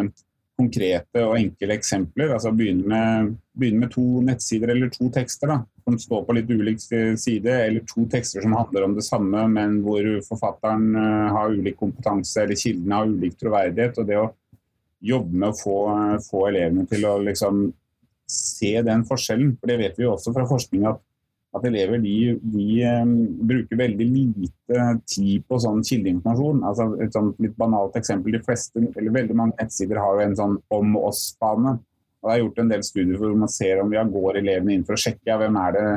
konkrete 0.56 1.20
og 1.26 1.36
enkle 1.36 1.76
eksempler. 1.76 2.32
altså 2.32 2.52
Begynne 2.56 2.88
med, 2.88 3.34
begynne 3.58 3.84
med 3.84 3.92
to 3.92 4.04
nettsider 4.24 4.72
eller 4.72 4.90
to 4.92 5.10
tekster 5.12 5.52
da, 5.52 5.58
som 5.84 5.98
står 6.00 6.24
på 6.26 6.36
litt 6.38 6.50
ulik 6.50 6.80
side, 6.80 7.52
eller 7.52 7.84
to 7.88 8.06
tekster 8.12 8.44
som 8.44 8.56
handler 8.56 8.86
om 8.86 8.96
det 8.96 9.04
samme, 9.04 9.44
men 9.52 9.80
hvor 9.84 10.08
forfatteren 10.28 10.88
eh, 10.96 11.36
har 11.36 11.56
ulik 11.56 11.78
kompetanse 11.80 12.42
eller 12.42 12.60
kildene 12.60 13.00
har 13.00 13.12
ulik 13.12 13.38
troverdighet. 13.40 14.00
og 14.00 14.08
det 14.08 14.20
å 14.20 14.30
jobbe 15.06 15.42
med 15.42 15.52
å 15.52 15.58
få, 15.58 15.76
få 16.24 16.46
elevene 16.48 16.86
til 16.88 17.04
å 17.06 17.18
liksom 17.22 17.66
se 18.26 18.72
den 18.82 19.04
forskjellen. 19.06 19.52
For 19.60 19.70
det 19.70 19.76
vet 19.82 19.98
vi 20.00 20.06
jo 20.06 20.14
også 20.14 20.32
fra 20.34 20.46
forskning 20.48 20.86
at 20.88 21.02
at 21.56 21.66
elever 21.68 22.00
de, 22.02 22.16
de 22.40 22.66
bruker 23.48 23.78
veldig 23.80 24.06
lite 24.06 24.86
tid 25.08 25.44
på 25.48 25.58
sånn 25.62 25.84
kildeinformasjon. 25.86 26.62
Altså 26.68 26.88
et 27.04 27.16
sånt 27.16 27.40
litt 27.42 27.56
banalt 27.58 27.96
eksempel. 27.98 28.36
De 28.36 28.42
fleste, 28.44 28.82
eller 28.92 29.14
Veldig 29.16 29.36
mange 29.38 29.56
nettsider 29.60 30.00
har 30.02 30.18
jo 30.18 30.26
en 30.26 30.36
sånn 30.40 30.58
om 30.76 30.98
oss-bane. 31.00 31.78
Og 32.22 32.28
Det 32.28 32.34
er 32.34 32.42
gjort 32.42 32.60
en 32.62 32.74
del 32.74 32.84
studier 32.84 33.20
hvor 33.20 33.38
man 33.38 33.52
ser 33.52 33.80
om 33.82 33.92
vi 33.92 34.04
går 34.18 34.40
elevene 34.42 34.76
inn 34.76 34.84
for 34.86 34.96
å 34.96 35.00
sjekke 35.00 35.30
ja, 35.30 35.38
hvem 35.40 35.58
er 35.62 35.76
det 35.76 35.88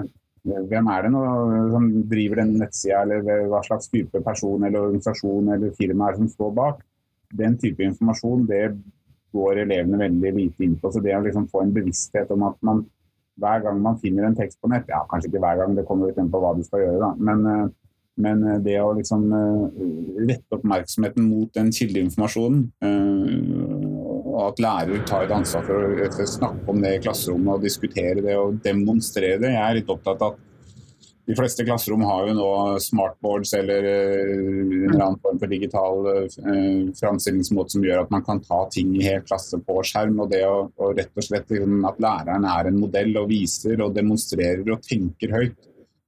hvem 0.70 0.88
er 0.88 1.04
det 1.04 1.10
nå 1.12 1.22
som 1.74 1.88
driver 2.10 2.40
den 2.42 2.54
nettsida, 2.62 3.02
eller 3.04 3.50
hva 3.52 3.60
slags 3.66 3.90
type 3.92 4.22
person 4.24 4.64
eller 4.64 4.88
organisasjon 4.88 5.52
eller 5.56 5.74
firma 5.78 6.10
er 6.10 6.20
som 6.20 6.30
står 6.32 6.54
bak. 6.56 6.80
Den 7.36 7.58
type 7.60 7.84
informasjon 7.86 8.46
det 8.50 8.64
går 9.36 9.64
elevene 9.66 10.00
veldig 10.00 10.32
lite 10.38 10.66
inn 10.66 10.78
på. 10.80 10.92
Så 10.92 11.04
det 11.04 11.18
å 11.18 11.22
liksom 11.26 11.50
få 11.52 11.66
en 11.66 11.76
bevissthet 11.76 12.32
om 12.34 12.48
at 12.48 12.58
man 12.66 12.86
hver 13.40 13.64
gang 13.66 13.82
man 13.84 14.00
finner 14.02 14.28
en 14.28 14.38
tekst 14.38 14.60
på 14.62 14.72
nett, 14.72 14.90
ja 14.92 15.04
kanskje 15.10 15.32
ikke 15.32 15.44
hver 15.44 15.62
gang, 15.62 15.76
det 15.78 15.86
kommer 15.88 16.10
litt 16.10 16.20
inn 16.22 16.32
på 16.32 16.42
hva 16.44 16.56
du 16.58 16.64
skal 16.66 16.84
gjøre, 16.84 17.00
da. 17.04 17.12
Men, 17.30 17.46
eh, 17.54 17.94
men 18.26 18.44
eh, 18.48 18.60
det 18.66 18.76
å 18.84 18.92
liksom 18.98 19.26
eh, 19.36 19.86
rette 20.30 20.60
oppmerksomheten 20.60 21.30
mot 21.30 21.54
den 21.56 21.72
kildeinformasjonen, 21.76 22.68
og 24.30 24.44
at 24.46 24.62
lærer 24.64 25.02
tar 25.08 25.26
et 25.26 25.34
ansvar 25.36 25.66
for 25.68 26.04
å 26.06 26.28
snakke 26.32 26.72
om 26.72 26.84
det 26.84 26.94
i 26.96 27.02
klasserommet 27.04 27.58
og 27.58 27.66
diskutere 27.66 28.24
det 28.24 28.38
og 28.40 28.62
demonstrere 28.64 29.42
det. 29.42 29.52
Jeg 29.56 29.64
er 29.66 29.80
litt 29.82 29.92
opptatt 29.92 30.22
av 30.24 30.38
at 30.38 30.46
de 31.30 31.36
fleste 31.38 31.62
klasserom 31.62 32.02
har 32.10 32.24
jo 32.26 32.34
nå 32.40 32.52
smartboards 32.82 33.52
eller 33.60 33.86
eh, 33.86 34.32
en 34.32 34.72
eller 34.88 35.04
annen 35.06 35.20
form 35.22 35.38
for 35.38 35.52
digital 35.52 36.08
eh, 36.10 36.80
framstillingsmåte 36.98 37.76
som 37.76 37.86
gjør 37.86 38.02
at 38.02 38.14
man 38.16 38.24
kan 38.26 38.42
ta 38.42 38.64
ting 38.74 38.96
i 38.98 39.04
hel 39.06 39.22
klasse 39.22 39.60
på 39.62 39.76
skjerm. 39.86 40.18
og 40.24 40.32
det 40.32 40.42
å, 40.48 40.64
og 40.82 40.98
rett 40.98 41.14
og 41.14 41.28
slett 41.28 41.54
liksom, 41.54 41.84
At 41.86 42.02
læreren 42.02 42.48
er 42.50 42.72
en 42.72 42.80
modell 42.82 43.14
og 43.22 43.30
viser 43.30 43.84
og 43.86 43.94
demonstrerer 43.94 44.66
og 44.74 44.82
tenker 44.82 45.36
høyt. 45.36 45.60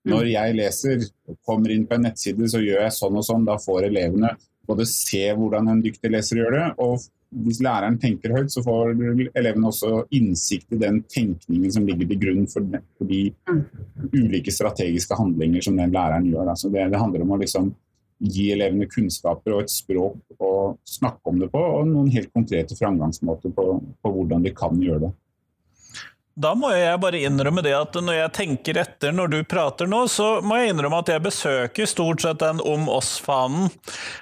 Når 0.09 0.25
mm. 0.25 0.31
jeg 0.31 0.57
leser, 0.57 1.05
kommer 1.45 1.75
inn 1.75 1.85
på 1.85 1.99
en 1.99 2.07
nettside, 2.07 2.49
så 2.49 2.63
gjør 2.63 2.81
jeg 2.87 2.97
sånn 2.97 3.21
og 3.21 3.27
sånn. 3.27 3.45
Da 3.45 3.59
får 3.61 3.91
elevene 3.91 4.33
både 4.65 4.89
se 4.89 5.27
hvordan 5.37 5.69
en 5.69 5.85
dyktig 5.85 6.09
leser 6.15 6.41
gjør 6.41 6.57
det, 6.57 6.67
og 6.81 6.97
hvis 7.31 7.61
læreren 7.63 7.95
tenker 7.99 8.33
høyt, 8.35 8.51
så 8.51 8.63
får 8.63 8.91
elevene 9.39 9.69
også 9.69 10.01
innsikt 10.17 10.75
i 10.75 10.79
den 10.81 10.99
tenkningen 11.07 11.71
som 11.71 11.85
ligger 11.87 12.09
til 12.09 12.19
grunn 12.25 12.49
for, 12.51 12.65
for 12.99 13.07
de 13.07 13.21
ulike 14.11 14.51
strategiske 14.51 15.15
handlinger 15.15 15.63
som 15.63 15.79
den 15.79 15.95
læreren 15.95 16.27
gjør. 16.27 16.51
Altså 16.51 16.71
det, 16.73 16.89
det 16.91 16.99
handler 16.99 17.23
om 17.23 17.31
å 17.35 17.39
liksom 17.39 17.71
gi 18.21 18.51
elevene 18.53 18.85
kunnskaper 18.91 19.55
og 19.55 19.63
et 19.63 19.73
språk 19.73 20.41
å 20.43 20.51
snakke 20.85 21.31
om 21.31 21.39
det 21.41 21.49
på, 21.53 21.61
og 21.61 21.87
noen 21.89 22.11
helt 22.13 22.29
konkrete 22.35 22.77
framgangsmåter 22.77 23.53
på, 23.55 23.67
på 23.79 24.13
hvordan 24.17 24.45
de 24.45 24.53
kan 24.57 24.77
gjøre 24.77 25.07
det. 25.07 25.11
Da 26.33 26.53
må 26.55 26.69
jeg 26.71 26.99
bare 27.03 27.19
innrømme 27.27 27.59
det 27.65 27.73
at 27.75 27.97
når 27.99 28.15
jeg 28.15 28.31
tenker 28.37 28.77
etter 28.79 29.11
når 29.11 29.31
du 29.33 29.37
prater 29.43 29.89
nå, 29.89 30.05
så 30.07 30.39
må 30.45 30.61
jeg 30.61 30.71
innrømme 30.71 31.01
at 31.03 31.11
jeg 31.11 31.23
besøker 31.25 31.89
stort 31.89 32.23
sett 32.23 32.39
den 32.39 32.61
Om 32.63 32.87
oss-fanen 32.91 33.67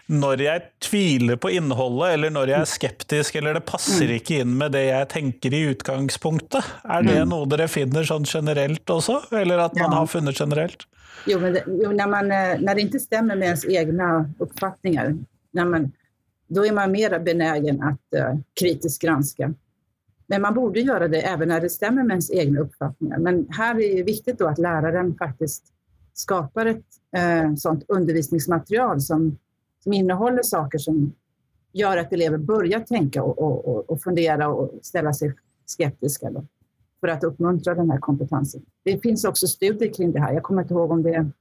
når 0.09 0.41
jeg 0.41 0.63
tviler 0.81 1.37
på 1.37 1.51
innholdet, 1.53 2.15
eller 2.15 2.33
når 2.33 2.53
jeg 2.53 2.65
er 2.65 2.71
skeptisk, 2.71 3.37
eller 3.37 3.59
det 3.59 3.65
passer 3.69 4.09
ikke 4.15 4.41
inn 4.41 4.55
med 4.57 4.73
det 4.73 4.87
jeg 4.87 5.09
tenker 5.13 5.53
i 5.53 5.61
utgangspunktet. 5.69 6.65
Er 6.89 7.05
det 7.05 7.19
noe 7.29 7.45
dere 7.49 7.69
finner 7.69 8.07
sånn 8.07 8.25
generelt 8.25 8.89
også, 8.89 9.21
eller 9.29 9.67
at 9.67 9.77
man 9.77 9.93
har 9.93 10.09
funnet 10.09 10.41
generelt? 10.41 10.87
Jo, 11.29 11.37
men 11.39 11.53
det, 11.53 11.65
jo, 11.67 11.91
når, 11.93 12.09
man, 12.09 12.33
når, 12.63 12.73
det 12.73 12.85
ikke 12.87 13.03
stemmer 13.03 13.37
med 13.37 13.53
ens 13.53 13.65
egne 13.69 14.09
oppfatninger, 14.41 15.13
da 15.53 16.65
er 16.65 16.73
man 16.73 16.91
mer 16.91 17.19
benägen 17.19 17.83
att 17.83 18.19
uh, 18.19 18.39
kritisk 18.59 19.01
granska. 19.01 19.53
Men 20.29 20.41
man 20.41 20.53
borde 20.53 20.79
göra 20.79 21.07
det 21.07 21.21
även 21.21 21.47
när 21.47 21.61
det 21.61 21.69
stämmer 21.69 22.03
med 22.03 22.11
ens 22.11 22.31
egna 22.31 22.59
uppfattningar. 22.59 23.17
Men 23.17 23.47
här 23.49 23.79
är 23.79 23.95
det 23.95 24.03
viktigt 24.03 24.39
då 24.39 24.47
att 24.47 24.57
läraren 24.57 25.15
faktiskt 25.15 25.63
skapar 26.13 26.65
ett 26.65 26.85
eh, 27.17 27.55
sånt 27.55 27.83
undervisningsmaterial 27.87 29.01
som, 29.01 29.37
som 29.83 29.93
innehåller 29.93 30.43
saker 30.43 30.77
som 30.77 31.13
gör 31.73 31.97
att 31.97 32.13
elever 32.13 32.37
börjar 32.37 32.79
tänka 32.79 33.23
och, 33.23 33.67
och, 33.67 33.89
och 33.89 34.01
fundera 34.01 34.47
och 34.47 34.79
ställa 34.81 35.13
sig 35.13 35.33
skeptiska 35.65 36.31
då, 36.31 36.45
för 36.99 37.07
att 37.07 37.23
uppmuntra 37.23 37.75
den 37.75 37.91
här 37.91 37.99
kompetensen. 37.99 38.61
Det 38.83 38.99
finns 39.01 39.25
också 39.25 39.47
studier 39.47 39.93
kring 39.93 40.11
det 40.11 40.19
här. 40.19 40.33
Jag 40.33 40.43
kommer 40.43 40.61
inte 40.61 40.73
ihåg 40.73 40.91
om 40.91 41.03
det 41.03 41.31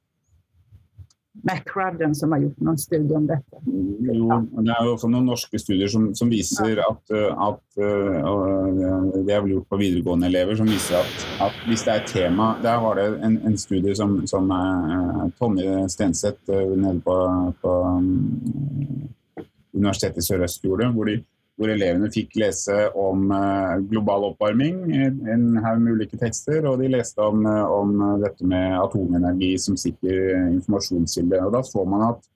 är 1.44 2.14
som 2.14 2.32
har 2.32 2.38
gjort 2.38 2.60
noen 2.60 2.78
studier 2.78 3.16
om 3.16 3.26
dette. 3.26 3.60
Jo, 3.66 4.28
det 4.58 4.72
er 4.74 4.84
jo 4.86 4.94
også 4.94 5.10
noen 5.12 5.28
norske 5.28 5.58
studier 5.58 5.88
som, 5.88 6.08
som 6.14 6.30
viser 6.30 6.80
at, 6.82 7.12
at 7.14 7.78
uh, 7.78 9.14
Det 9.14 9.34
er 9.34 9.42
vel 9.44 9.54
gjort 9.56 9.68
på 9.68 9.80
videregående 9.80 10.26
elever, 10.26 10.56
som 10.58 10.66
viser 10.66 10.98
at, 10.98 11.26
at 11.48 11.62
hvis 11.68 11.84
det 11.86 11.92
er 11.94 12.02
et 12.02 12.12
tema 12.12 12.48
Der 12.62 12.80
var 12.82 12.98
det 12.98 13.06
en, 13.24 13.38
en 13.46 13.58
studie 13.58 13.94
som, 13.96 14.20
som 14.26 14.50
Tonje 15.38 15.88
Stenseth 15.92 16.50
nede 16.50 17.00
på, 17.04 17.16
på 17.62 17.74
um, 17.98 19.08
Universitetet 19.74 20.22
i 20.22 20.26
Sørøst 20.26 20.64
gjorde, 20.64 20.90
hvor 20.94 21.06
de 21.06 21.20
hvor 21.58 21.72
elevene 21.72 22.10
fikk 22.14 22.36
lese 22.38 22.76
om 22.98 23.32
eh, 23.34 23.80
global 23.90 24.28
oppvarming, 24.30 24.76
en 24.94 25.46
haug 25.64 25.80
med 25.82 25.98
ulike 25.98 26.18
tekster, 26.20 26.62
og 26.70 26.78
de 26.82 26.90
leste 26.92 27.22
om, 27.24 27.42
eh, 27.50 27.74
om, 27.74 27.94
dette 28.22 28.46
med 28.46 28.76
atomenergi 28.78 29.56
som 29.58 29.78
sikker 29.78 30.20
informasjonskilde. 30.52 31.42
Og 31.42 31.56
da 31.56 31.64
så 31.66 31.82
man 31.82 32.06
at 32.12 32.30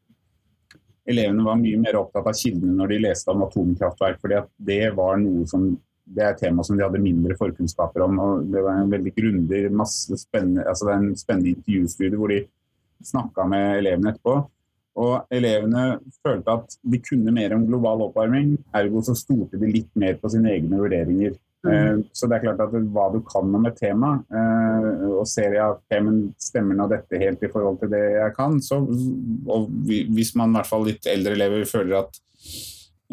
elevene 1.12 1.46
var 1.46 1.60
mye 1.60 1.78
mer 1.82 2.00
opptatt 2.02 2.26
av 2.30 2.38
kildene 2.38 2.74
når 2.78 2.94
de 2.94 3.00
leste 3.06 3.30
om 3.30 3.46
atomkraftverk, 3.46 4.20
fordi 4.22 4.42
det 4.72 4.84
var 4.98 5.18
noe 5.22 5.46
som 5.50 5.70
det 6.12 6.24
er 6.24 6.32
et 6.34 6.40
tema 6.42 6.64
som 6.66 6.76
de 6.76 6.82
hadde 6.84 7.00
mindre 7.02 7.36
forkunnskaper 7.38 8.02
om. 8.04 8.18
og 8.18 8.48
Det 8.50 8.62
var 8.64 8.80
en 8.80 8.90
veldig 8.90 9.12
grundig, 9.16 9.62
masse 9.70 10.18
spennende, 10.18 10.66
altså 10.68 10.88
det 10.88 10.94
er 10.94 11.04
en 11.04 11.14
spennende 11.18 11.54
intervjustudie 11.54 12.18
hvor 12.18 12.32
de 12.32 12.42
snakka 13.06 13.46
med 13.48 13.78
elevene 13.78 14.12
etterpå. 14.12 14.34
Og 15.00 15.32
elevene 15.32 15.96
følte 16.20 16.58
at 16.58 16.74
de 16.82 17.00
kunne 17.00 17.32
mer 17.32 17.54
om 17.56 17.64
global 17.68 18.04
oppvarming, 18.08 18.58
ergo 18.76 19.00
så 19.04 19.16
stolte 19.16 19.60
de 19.60 19.70
litt 19.72 19.90
mer 19.98 20.18
på 20.20 20.30
sine 20.32 20.52
egne 20.52 20.80
vurderinger. 20.82 21.38
Mm. 21.62 22.02
Så 22.10 22.26
det 22.26 22.36
er 22.36 22.42
klart 22.48 22.60
at 22.64 22.72
hva 22.74 23.04
du 23.12 23.20
kan 23.22 23.54
om 23.54 23.66
et 23.68 23.76
tema, 23.78 24.16
eh, 24.34 24.86
og 25.12 25.22
ser 25.30 25.54
jeg 25.54 25.62
at 25.62 25.78
okay, 25.78 26.16
stemmer 26.42 26.78
nå 26.78 26.88
dette 26.90 27.20
helt 27.22 27.44
i 27.46 27.50
forhold 27.52 27.78
til 27.80 27.92
det 27.92 28.02
jeg 28.16 28.34
kan, 28.34 28.58
så 28.64 28.80
og 28.82 29.68
hvis 29.86 30.34
man 30.38 30.50
i 30.50 30.58
hvert 30.58 30.70
fall 30.72 30.88
litt 30.88 31.06
eldre 31.10 31.36
elever 31.38 31.62
føler 31.70 32.00
at 32.00 32.18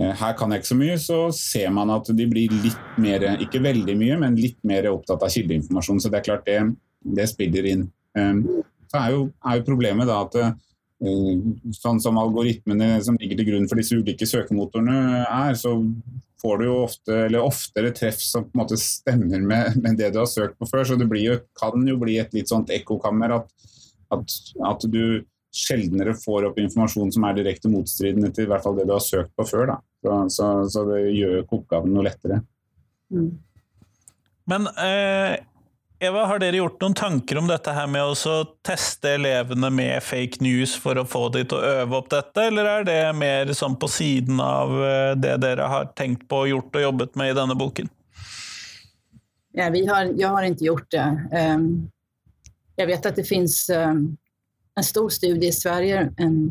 eh, 0.01 0.15
her 0.17 0.33
kan 0.39 0.49
jeg 0.49 0.63
ikke 0.63 0.71
så 0.71 0.79
mye, 0.81 0.97
så 1.03 1.19
ser 1.37 1.69
man 1.77 1.93
at 1.93 2.09
de 2.09 2.29
blir 2.31 2.55
litt 2.65 2.97
mer, 2.97 3.27
ikke 3.37 3.61
veldig 3.63 3.97
mye, 4.01 4.17
men 4.25 4.39
litt 4.39 4.57
mer 4.67 4.89
opptatt 4.95 5.27
av 5.27 5.35
kildeinformasjon. 5.35 6.01
Så 6.01 6.09
det 6.09 6.23
er 6.23 6.27
klart 6.31 6.49
det, 6.49 6.63
det 7.05 7.29
spiller 7.29 7.69
inn. 7.69 7.85
Så 8.89 8.97
er 8.97 9.13
jo, 9.13 9.27
er 9.45 9.59
jo 9.59 9.67
problemet 9.67 10.09
da 10.09 10.23
at 10.25 10.39
sånn 10.99 12.01
som 12.03 12.17
algoritmene 12.19 12.97
som 13.03 13.17
ligger 13.19 13.39
til 13.39 13.47
grunn 13.53 13.69
for 13.71 13.79
disse 13.79 13.95
ulike 13.95 14.27
søkemotorene 14.27 15.23
er, 15.23 15.55
så 15.55 15.77
får 16.41 16.59
du 16.59 16.65
jo 16.67 16.75
ofte, 16.85 17.15
eller 17.25 17.43
oftere 17.43 17.91
treff 17.95 18.19
som 18.23 18.45
på 18.45 18.55
en 18.55 18.61
måte 18.61 18.79
stemmer 18.79 19.43
med, 19.43 19.79
med 19.83 19.99
det 19.99 20.11
du 20.15 20.21
har 20.21 20.29
søkt 20.29 20.57
på 20.59 20.67
før. 20.69 20.85
Så 20.87 20.99
det 20.99 21.07
jo, 21.23 21.35
kan 21.59 21.87
jo 21.87 21.97
bli 21.99 22.17
et 22.21 22.35
litt 22.35 22.51
sånt 22.51 22.71
ekkokammer 22.75 23.35
at, 23.41 23.51
at, 24.15 24.39
at, 24.71 24.87
du 24.87 25.25
sjeldnere 25.55 26.13
får 26.13 26.45
opp 26.51 26.59
informasjon 26.61 27.11
som 27.15 27.23
er 27.25 27.39
direkte 27.39 27.71
motstridende 27.71 28.29
til 28.35 28.45
i 28.45 28.49
hvert 28.51 28.61
fall 28.61 28.75
det 28.77 28.85
du 28.85 28.93
har 28.93 29.03
søkt 29.03 29.33
på 29.39 29.47
før. 29.49 29.71
Da. 29.71 29.77
Så, 30.03 30.17
så, 30.35 30.49
så 30.71 30.83
det 30.91 30.99
gjør 31.17 31.39
oppgaven 31.47 31.95
noe 31.95 32.05
lettere. 32.07 32.43
Mm. 33.09 33.31
Men 34.49 34.69
eh, 34.81 35.39
Eva, 36.01 36.21
har 36.25 36.39
dere 36.39 36.55
gjort 36.61 36.79
noen 36.79 36.93
tanker 36.95 37.37
om 37.41 37.47
dette 37.49 37.71
her 37.75 37.87
med 37.91 38.07
å 38.07 38.35
teste 38.63 39.17
elevene 39.17 39.67
med 39.67 39.99
fake 40.03 40.39
news 40.39 40.71
for 40.79 40.95
å 40.95 41.03
få 41.03 41.25
de 41.33 41.41
til 41.43 41.59
å 41.59 41.71
øve 41.81 41.97
opp 41.97 42.07
dette, 42.13 42.45
eller 42.47 42.69
er 42.71 42.85
det 42.87 42.99
mer 43.19 43.51
sånn 43.51 43.75
på 43.75 43.89
siden 43.91 44.39
av 44.39 44.71
eh, 44.79 45.11
det 45.19 45.33
dere 45.43 45.67
har 45.67 45.89
tenkt 45.99 46.23
på, 46.31 46.45
gjort 46.53 46.79
og 46.79 46.85
jobbet 46.85 47.19
med 47.19 47.33
i 47.33 47.35
denne 47.35 47.59
boken? 47.59 47.91
Ja, 49.59 49.67
har, 49.67 50.13
jeg 50.15 50.31
har 50.31 50.47
ikke 50.47 50.69
gjort 50.69 50.87
det. 50.95 51.05
Ehm, 51.35 51.67
jeg 52.79 52.91
vet 52.93 53.11
at 53.11 53.19
det 53.19 53.27
finnes 53.27 53.59
ehm, 53.75 54.05
en 54.79 54.87
stor 54.87 55.11
studie 55.11 55.51
i 55.51 55.59
Sverige, 55.59 56.07
en 56.15 56.41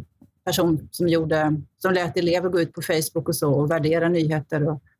person 0.44 0.76
som, 0.92 1.08
gjorde, 1.08 1.40
som 1.80 1.96
lät 1.96 2.20
elever 2.20 2.52
gå 2.52 2.66
ut 2.66 2.76
på 2.76 2.84
Facebook 2.84 3.32
og 3.32 3.40
så 3.40 3.48
og 3.48 3.72
vurdere 3.72 4.12
nyheter. 4.12 4.68
Og, 4.74 4.96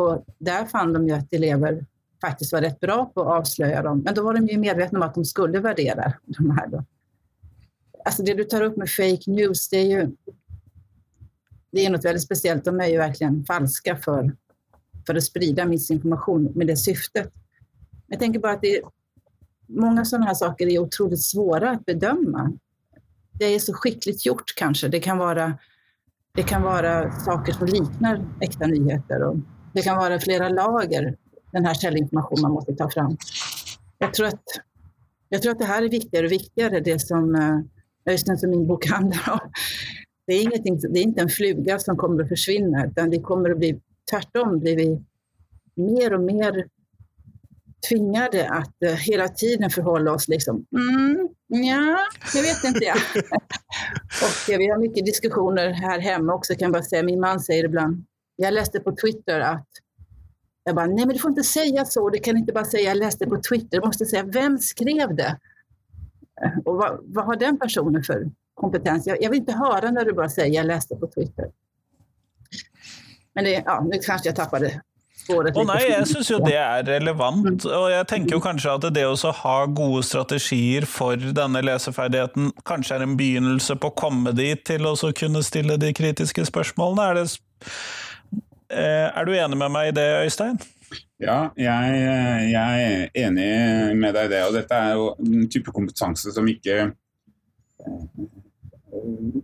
og 0.00 0.36
der 0.40 0.64
fann 0.72 0.96
de 0.96 1.04
jo 1.10 1.20
at 1.20 1.36
elever 1.36 1.82
faktiskt 2.26 2.52
var 2.52 2.60
rätt 2.60 2.80
bra 2.80 3.06
på 3.14 3.20
att 3.20 3.38
avslöja 3.38 3.82
dem. 3.82 4.02
Men 4.04 4.14
då 4.14 4.22
var 4.22 4.34
de 4.34 4.46
ju 4.46 4.58
medvetna 4.58 4.98
om 4.98 5.02
att 5.02 5.14
de 5.14 5.24
skulle 5.24 5.60
värdera 5.60 6.12
de 6.26 6.50
här. 6.50 6.66
Då. 6.66 6.84
Alltså 8.04 8.22
det 8.22 8.34
du 8.34 8.44
tar 8.44 8.62
upp 8.62 8.76
med 8.76 8.90
fake 8.90 9.30
news, 9.30 9.68
det 9.68 9.76
är 9.76 9.86
ju 9.86 10.10
det 11.72 11.86
är 11.86 11.90
något 11.90 12.04
väldigt 12.04 12.22
speciellt. 12.22 12.64
De 12.64 12.80
är 12.80 12.86
ju 12.86 12.98
verkligen 12.98 13.44
falska 13.44 13.96
för, 13.96 14.36
för 15.06 15.14
att 15.14 15.24
sprida 15.24 15.64
missinformation 15.64 16.52
med 16.54 16.66
det 16.66 16.76
syftet. 16.76 17.32
Jag 18.06 18.18
tänker 18.18 18.40
bara 18.40 18.52
att 18.52 18.60
det 18.60 18.76
är, 18.76 18.82
många 19.66 20.04
sådana 20.04 20.26
här 20.26 20.34
saker 20.34 20.66
är 20.66 20.78
otroligt 20.78 21.22
svåra 21.22 21.70
att 21.70 21.84
bedöma. 21.84 22.52
Det 23.32 23.44
är 23.44 23.58
så 23.58 23.74
skickligt 23.74 24.26
gjort 24.26 24.54
kanske. 24.56 24.88
Det 24.88 25.00
kan 25.00 25.18
vara, 25.18 25.58
det 26.34 26.42
kan 26.42 26.62
vara 26.62 27.10
saker 27.10 27.52
som 27.52 27.66
liknar 27.66 28.24
äkta 28.40 28.66
nyheter 28.66 29.22
och 29.22 29.36
det 29.72 29.82
kan 29.82 29.96
vara 29.96 30.20
flera 30.20 30.48
lager 30.48 31.16
den 31.52 31.66
här 31.66 31.74
källinformation 31.74 32.40
man 32.40 32.52
måste 32.52 32.74
ta 32.74 32.90
fram. 32.90 33.16
Jag 33.98 34.14
tror 34.14 34.26
att, 34.26 34.42
jag 35.28 35.42
tror 35.42 35.52
att 35.52 35.58
det 35.58 35.64
här 35.64 35.82
är 35.82 35.88
viktigare 35.88 36.26
och 36.26 36.32
viktigare, 36.32 36.80
det 36.80 36.98
som, 36.98 37.34
eh, 37.34 38.12
just 38.12 38.26
som 38.40 38.50
min 38.50 38.66
bok 38.66 38.86
handlar 38.86 39.32
om. 39.32 39.52
Det 40.26 40.32
är, 40.32 40.42
ingenting, 40.42 40.80
det 40.92 40.98
är 40.98 41.02
inte 41.02 41.20
en 41.20 41.28
fluga 41.28 41.78
som 41.78 41.96
kommer 41.96 42.22
att 42.22 42.28
försvinna, 42.28 42.86
utan 42.86 43.10
det 43.10 43.20
kommer 43.20 43.50
att 43.50 43.58
bli, 43.58 43.80
tvärtom 44.10 44.58
blir 44.58 44.76
vi 44.76 45.02
mer 45.74 46.12
och 46.14 46.20
mer 46.20 46.66
tvingade 47.88 48.48
att 48.48 48.74
uh, 48.84 48.90
hela 48.90 49.28
tiden 49.28 49.70
förhålla 49.70 50.12
oss 50.12 50.28
liksom, 50.28 50.66
mm, 50.76 51.28
ja, 51.46 51.98
det 52.34 52.42
vet 52.42 52.64
inte 52.64 52.84
jag. 52.84 52.96
och 54.22 54.52
uh, 54.52 54.58
vi 54.58 54.68
har 54.68 54.78
mycket 54.78 55.06
diskussioner 55.06 55.70
här 55.70 55.98
hemma 55.98 56.34
också 56.34 56.54
kan 56.54 56.66
jag 56.66 56.72
bara 56.72 56.82
säga. 56.82 57.02
Min 57.02 57.20
man 57.20 57.40
säger 57.40 57.64
ibland, 57.64 58.04
jag 58.36 58.54
läste 58.54 58.80
på 58.80 58.96
Twitter 58.96 59.40
att 59.40 59.68
jag 60.64 60.74
bara, 60.74 60.86
nej 60.86 61.06
men 61.06 61.08
du 61.08 61.18
får 61.18 61.30
inte 61.30 61.44
säga 61.44 61.84
så, 61.84 62.10
du 62.10 62.18
kan 62.18 62.36
inte 62.36 62.52
bara 62.52 62.64
säga 62.64 62.82
jag 62.88 62.96
läste 62.96 63.26
på 63.26 63.40
Twitter, 63.42 63.80
du 63.80 63.86
måste 63.86 64.06
säga 64.06 64.22
vem 64.22 64.58
skrev 64.58 65.16
det? 65.16 65.38
Och 66.64 66.76
vad, 66.76 66.98
vad 67.02 67.24
har 67.24 67.36
den 67.36 67.58
personen 67.58 68.02
för 68.02 68.30
kompetens? 68.54 69.06
Jag, 69.06 69.22
jag, 69.22 69.30
vill 69.30 69.40
inte 69.40 69.52
höra 69.52 69.90
när 69.90 70.04
du 70.04 70.12
bara 70.12 70.28
säger 70.28 70.54
jag 70.54 70.66
läste 70.66 70.96
på 70.96 71.06
Twitter. 71.06 71.50
Men 73.34 73.44
det, 73.44 73.50
ja, 73.50 73.86
nu 73.90 73.98
kanske 73.98 74.28
jag 74.28 74.36
tappade 74.36 74.80
spåret. 75.24 75.56
Oh, 75.56 75.66
nei, 75.66 75.80
jeg 75.88 76.06
syns 76.10 76.30
jo 76.32 76.38
det 76.42 76.56
er 76.58 76.84
relevant, 76.86 77.66
og 77.66 77.86
jeg 77.92 78.06
tenker 78.10 78.36
jo 78.36 78.42
kanskje 78.44 78.74
at 78.74 78.86
det 78.94 79.04
å 79.06 79.32
ha 79.42 79.56
gode 79.66 80.02
strategier 80.06 80.86
for 80.88 81.16
denne 81.16 81.62
leseferdigheten 81.64 82.50
kanskje 82.68 82.98
er 82.98 83.06
en 83.06 83.16
begynnelse 83.18 83.76
på 83.80 83.92
å 83.92 83.96
komme 84.04 84.34
dit 84.36 84.62
til 84.66 84.88
å 84.88 84.94
kunne 85.18 85.44
stille 85.46 85.78
de 85.80 85.92
kritiske 85.96 86.46
spørsmålene. 86.50 87.08
Er 87.08 87.20
det 87.22 87.26
er 88.72 89.26
du 89.28 89.34
enig 89.36 89.58
med 89.58 89.72
meg 89.74 89.92
i 89.92 89.96
det, 89.96 90.08
Øystein? 90.24 90.60
Ja, 91.22 91.52
jeg, 91.56 91.98
jeg, 92.50 92.84
er 93.14 93.26
enig 93.28 93.48
med 93.98 94.14
deg 94.16 94.26
i 94.26 94.32
det. 94.32 94.44
Og 94.48 94.56
dette 94.56 94.78
er 94.78 94.94
jo 94.98 95.10
en 95.22 95.48
type 95.52 95.74
kompetanse 95.74 96.34
som 96.34 96.48
ikke 96.50 96.78
eh, 96.88 98.06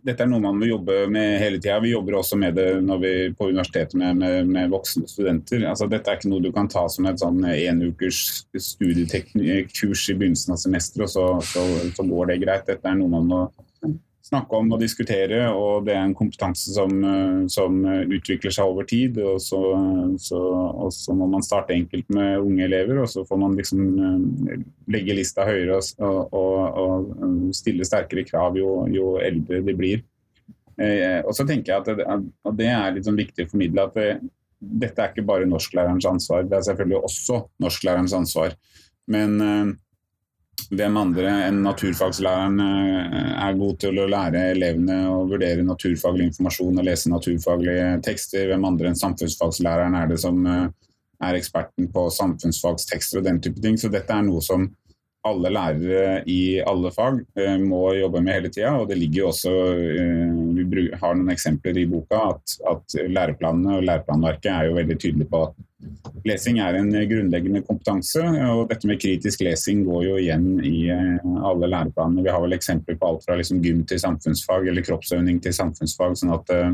Dette 0.04 0.22
er 0.22 0.28
noe 0.28 0.42
man 0.42 0.58
må 0.60 0.66
jobbe 0.68 1.06
med 1.10 1.38
hele 1.40 1.56
tida. 1.56 1.78
Vi 1.80 1.94
jobber 1.94 2.18
også 2.18 2.36
med 2.38 2.58
det 2.58 2.66
når 2.84 2.98
vi 3.00 3.12
på 3.36 3.48
universitetet 3.48 3.96
med, 3.98 4.18
med, 4.20 4.50
med 4.50 4.72
voksne 4.72 5.08
studenter. 5.08 5.64
Altså, 5.70 5.88
dette 5.90 6.12
er 6.12 6.18
ikke 6.18 6.30
noe 6.30 6.44
du 6.44 6.50
kan 6.54 6.68
ta 6.70 6.84
som 6.92 7.08
et 7.08 7.22
sånn 7.22 7.40
enukers 7.48 8.20
studieteknikkurs 8.52 10.04
i 10.12 10.18
begynnelsen 10.20 10.54
av 10.54 10.60
semesteret, 10.62 11.06
og 11.06 11.12
så, 11.14 11.24
så, 11.48 11.64
så, 11.96 12.06
går 12.10 12.30
det 12.32 12.38
greit. 12.44 12.68
Dette 12.68 12.92
er 12.92 13.00
noe 13.00 13.12
man 13.16 13.28
må 13.32 13.40
snakke 14.28 14.58
om 14.58 14.72
og 14.74 14.82
diskutere, 14.82 15.40
og 15.50 15.86
det 15.86 15.94
er 15.96 16.04
en 16.04 16.16
kompetanse 16.16 16.74
som, 16.74 16.92
eh, 17.04 17.46
som 17.52 17.80
utvikler 17.86 18.54
seg 18.54 18.68
over 18.68 18.86
tid. 18.88 19.18
Og 19.24 19.40
så, 19.42 19.60
så, 20.20 20.40
og 20.84 20.92
så, 20.94 21.16
må 21.16 21.28
man 21.32 21.44
starte 21.46 21.76
enkelt 21.76 22.08
med 22.14 22.44
unge 22.44 22.66
elever, 22.68 23.02
og 23.02 23.10
så 23.10 23.24
får 23.28 23.40
man 23.40 23.56
liksom 23.58 23.82
eh, 23.98 24.62
legge 24.94 25.16
lista 25.16 25.46
høyere 25.48 25.80
og, 25.80 26.34
og, 26.36 26.78
og 26.84 27.56
stille 27.56 27.86
sterkere 27.88 28.26
krav 28.28 28.58
jo, 28.60 28.82
jo 28.92 29.16
eldre 29.22 29.62
de 29.64 29.76
blir. 29.78 30.04
Eh, 30.78 31.20
og 31.24 31.34
så 31.34 31.46
tenker 31.46 31.72
jeg 31.72 31.82
at 31.82 31.88
det, 31.98 32.58
det 32.60 32.70
er 32.70 32.92
litt 32.94 33.08
sånn 33.08 33.18
viktig 33.18 33.48
å 33.48 33.50
formidle 33.50 33.88
at 33.88 33.96
det, 33.98 34.10
dette 34.58 35.02
er 35.02 35.10
ikke 35.10 35.26
bare 35.26 35.48
norsklærerens 35.48 36.06
ansvar, 36.06 36.46
det 36.46 36.58
er 36.58 36.66
selvfølgelig 36.68 37.00
også 37.08 37.42
norsklærerens 37.62 38.14
ansvar. 38.14 38.54
Men 39.10 39.36
eh, 39.42 39.76
hvem 40.68 40.96
andre 41.00 41.30
enn 41.46 41.62
naturfagslæreren 41.64 42.58
eh, 42.60 43.28
er 43.46 43.54
god 43.56 43.78
til 43.80 44.00
å 44.02 44.08
lære 44.10 44.50
elevene 44.52 44.98
å 45.08 45.22
vurdere 45.30 45.64
naturfaglig 45.64 46.26
informasjon 46.28 46.80
og 46.80 46.88
lese 46.88 47.12
naturfaglige 47.12 47.94
tekster? 48.04 48.50
Hvem 48.50 48.66
andre 48.68 48.90
enn 48.90 48.98
samfunnsfagslæreren 49.00 49.96
er 49.96 50.10
det 50.10 50.18
som 50.20 50.42
eh, 50.44 50.66
er 51.24 51.38
eksperten 51.38 51.88
på 51.94 52.04
samfunnsfagstekster 52.18 53.22
og 53.22 53.30
den 53.30 53.40
type 53.44 53.62
ting? 53.64 53.78
Så 53.80 53.90
dette 53.92 54.12
er 54.12 54.26
noe 54.26 54.44
som 54.44 54.68
alle 55.28 55.50
lærere 55.52 56.20
i 56.30 56.60
alle 56.60 56.92
fag 56.94 57.22
eh, 57.40 57.56
må 57.62 57.94
jobbe 57.96 58.22
med 58.24 58.36
hele 58.36 58.52
tida. 58.52 58.74
Og 58.82 58.90
det 58.90 58.98
ligger 59.00 59.22
jo 59.22 59.30
også, 59.30 59.54
vi 60.58 60.88
har 61.00 61.16
noen 61.16 61.32
eksempler 61.32 61.80
i 61.80 61.88
boka, 61.88 62.26
at, 62.34 62.58
at 62.74 63.00
læreplanene 63.08 63.78
og 63.78 63.88
læreplanverket 63.88 64.52
er 64.52 64.68
jo 64.68 64.78
veldig 64.82 65.00
tydelige 65.00 65.32
på 65.32 65.46
at 65.48 65.56
lesing 66.28 66.60
er 66.62 66.76
en 66.78 66.90
grunnleggende 67.10 67.62
kompetanse, 67.66 68.22
og 68.52 68.68
dette 68.70 68.88
med 68.88 69.00
kritisk 69.02 69.42
lesing 69.46 69.82
går 69.86 70.04
jo 70.04 70.18
igjen 70.20 70.46
i 70.64 70.88
eh, 70.94 71.26
alle 71.48 71.70
læreplanene. 71.72 72.24
Vi 72.26 72.32
har 72.34 72.44
vel 72.44 72.56
eksempler 72.56 72.98
på 73.00 73.08
alt 73.10 73.26
fra 73.26 73.38
liksom 73.38 73.62
gym 73.64 73.82
til 73.88 74.00
samfunnsfag 74.02 74.68
eller 74.70 74.86
kroppsøvning 74.86 75.40
til 75.44 75.56
samfunnsfag. 75.56 76.16
sånn 76.20 76.34
at 76.36 76.54
uh, 76.54 76.70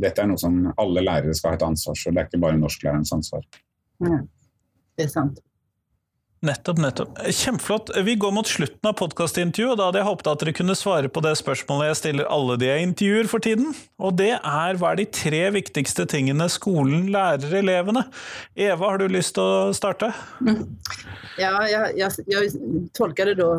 dette 0.00 0.22
er 0.22 0.28
noe 0.30 0.40
som 0.40 0.56
alle 0.80 1.04
lærere 1.04 1.34
skal 1.36 1.54
ha 1.54 1.60
et 1.60 1.66
ansvar 1.68 1.98
for, 1.98 2.14
det 2.14 2.22
er 2.22 2.30
ikke 2.30 2.42
bare 2.46 2.60
norsklærerens 2.60 3.14
ansvar. 3.16 3.46
Ja, 4.04 4.22
det 4.96 5.06
er 5.06 5.12
sant. 5.12 5.40
Nettopp, 6.40 6.78
nettopp. 6.78 7.18
Kjempeflott. 7.30 7.90
Vi 8.04 8.14
går 8.14 8.30
mot 8.32 8.48
slutten 8.48 8.88
av 8.88 8.94
podkastintervjuet, 8.96 9.74
og 9.74 9.76
da 9.76 9.88
hadde 9.90 10.00
jeg 10.00 10.06
håpet 10.06 10.28
at 10.30 10.40
dere 10.40 10.54
kunne 10.56 10.76
svare 10.78 11.08
på 11.12 11.20
det 11.20 11.34
spørsmålet 11.36 11.90
jeg 11.90 11.98
stiller 11.98 12.30
alle 12.32 12.54
de 12.56 12.70
jeg 12.70 12.86
intervjuer 12.86 13.26
for 13.28 13.44
tiden. 13.44 13.74
Og 14.00 14.14
det 14.16 14.30
er 14.38 14.78
hva 14.80 14.94
er 14.94 15.02
de 15.02 15.04
tre 15.12 15.42
viktigste 15.52 16.06
tingene 16.08 16.46
skolen 16.48 17.10
lærer 17.12 17.58
elevene? 17.58 18.06
Eva, 18.56 18.86
har 18.86 19.02
du 19.02 19.12
lyst 19.12 19.34
til 19.36 19.44
å 19.44 19.74
starte? 19.76 20.08
Ja, 21.36 21.52
jeg, 21.68 21.92
jeg, 22.00 22.24
jeg 22.32 22.54
tolker 22.96 23.28
det 23.28 23.36
da 23.42 23.50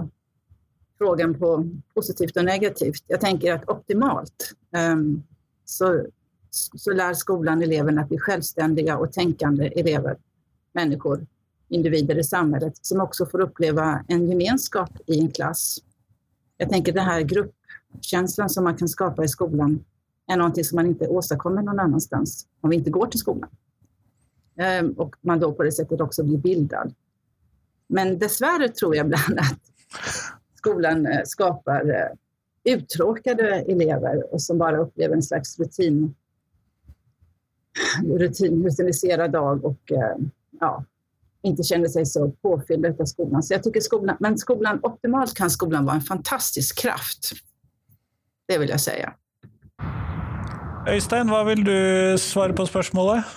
spørsmålet 0.97 1.35
på 1.37 1.51
positivt 1.93 2.39
og 2.41 2.47
negativt. 2.49 3.05
Jeg 3.13 3.21
tenker 3.21 3.59
at 3.59 3.69
optimalt 3.69 4.55
um, 4.73 5.21
så, 5.69 5.91
så 6.49 6.97
lærer 6.97 7.21
skolen 7.21 7.61
elevene 7.61 8.01
å 8.01 8.09
bli 8.09 8.17
selvstendige 8.25 8.97
og 8.97 9.13
tenkende 9.13 9.69
elever, 9.77 10.17
mennesker 10.77 11.21
individer 11.71 12.19
i 12.19 12.23
samhället 12.23 12.73
som 12.81 13.01
också 13.01 13.25
får 13.25 13.41
uppleva 13.41 14.05
en 14.07 14.29
gemenskap 14.29 14.89
i 15.07 15.19
en 15.19 15.31
klass. 15.31 15.79
Jag 16.57 16.69
tänker 16.69 16.93
den 16.93 17.05
här 17.05 17.21
gruppkänslan 17.21 18.49
som 18.49 18.63
man 18.63 18.77
kan 18.77 18.87
skapa 18.87 19.23
i 19.23 19.27
skolan 19.27 19.85
är 20.27 20.37
någonting 20.37 20.63
som 20.63 20.75
man 20.75 20.85
inte 20.85 21.07
åstadkommer 21.07 21.61
någon 21.61 21.79
annanstans 21.79 22.47
om 22.61 22.69
vi 22.69 22.75
inte 22.75 22.89
går 22.89 23.07
till 23.07 23.19
skolan. 23.19 23.49
Og 24.97 25.05
och 25.05 25.15
man 25.21 25.39
då 25.39 25.53
på 25.53 25.63
det 25.63 25.71
sättet 25.71 26.01
också 26.01 26.23
blir 26.23 26.37
bildad. 26.37 26.93
Men 27.87 28.19
dessvärre 28.19 28.69
tror 28.69 28.95
jag 28.95 29.05
ibland 29.05 29.39
att 29.39 29.59
skolan 30.55 31.05
eh, 31.05 31.21
skapar 31.25 31.89
eh, 31.89 32.73
uttråkade 32.73 33.55
elever 33.55 34.33
och 34.33 34.41
som 34.41 34.57
bara 34.57 34.77
upplever 34.77 35.15
en 35.15 35.23
slags 35.23 35.59
rutin, 35.59 36.15
rutin 38.03 38.63
rutiniserad 38.63 39.31
dag 39.31 39.65
och 39.65 39.91
eh, 39.91 40.15
ja, 40.59 40.85
inte 41.43 41.63
kände 41.63 41.89
sig 41.89 42.05
så 42.05 42.29
påfyllda 42.29 42.89
av 42.99 43.05
skolan. 43.05 43.43
Så 43.43 43.53
jag 43.53 43.63
tycker 43.63 43.79
skolan, 43.79 44.17
men 44.19 44.37
skolan, 44.37 44.79
optimalt 44.83 45.33
kan 45.33 45.49
skolan 45.49 45.85
vara 45.85 45.95
en 45.95 46.01
fantastisk 46.01 46.77
kraft. 46.77 47.31
Det 48.47 48.57
vil 48.57 48.69
jeg 48.69 48.79
si. 48.79 48.97
Øystein, 50.89 51.29
hva 51.29 51.43
vil 51.45 51.61
du 51.65 51.77
svare 52.17 52.53
på 52.57 52.65
spørsmålet? 52.65 53.27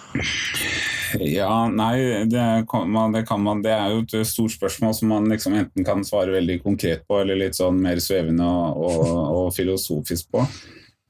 Ja, 1.20 1.68
nei, 1.70 2.24
det 2.26 2.64
kan, 2.70 2.88
man, 2.90 3.12
det 3.14 3.26
kan 3.28 3.42
man, 3.44 3.60
det 3.62 3.74
er 3.74 3.92
jo 3.92 4.00
et 4.02 4.14
stort 4.26 4.54
spørsmål 4.56 4.94
som 4.96 5.12
man 5.12 5.28
liksom 5.30 5.54
enten 5.54 5.86
kan 5.86 6.02
svare 6.06 6.34
veldig 6.34 6.62
konkret 6.64 7.04
på, 7.06 7.20
eller 7.20 7.38
litt 7.38 7.58
sånn 7.58 7.78
mer 7.84 8.00
svevende 8.02 8.46
og, 8.48 8.88
og, 8.88 9.12
og 9.38 9.52
filosofisk 9.54 10.32
på. 10.34 10.46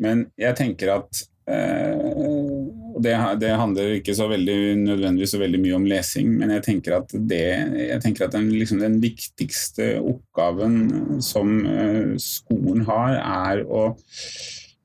Men 0.02 0.26
jeg 0.40 0.58
tenker 0.58 0.92
at 0.98 1.22
eh, 1.48 2.33
det, 3.02 3.14
det, 3.40 3.50
handler 3.58 3.96
ikke 3.96 4.14
så 4.16 4.28
veldig 4.30 4.58
nødvendigvis 4.82 5.34
så 5.34 5.40
veldig 5.42 5.60
mye 5.62 5.78
om 5.78 5.88
lesing, 5.88 6.30
men 6.38 6.52
jeg 6.56 6.64
tenker 6.68 6.98
at, 6.98 7.14
det, 7.14 7.42
jeg 7.88 8.00
tenker 8.04 8.26
at 8.26 8.36
den, 8.36 8.52
liksom 8.54 8.82
den, 8.82 9.00
viktigste 9.02 9.96
oppgaven 10.00 11.20
som 11.24 11.56
uh, 11.66 12.14
skolen 12.22 12.84
har, 12.88 13.18
er 13.18 13.64
å 13.66 13.90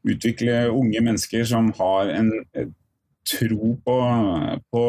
utvikle 0.10 0.66
unge 0.72 1.02
mennesker 1.04 1.46
som 1.48 1.74
har 1.78 2.10
en 2.16 2.32
tro 3.30 3.76
på, 3.86 3.96
på 4.74 4.84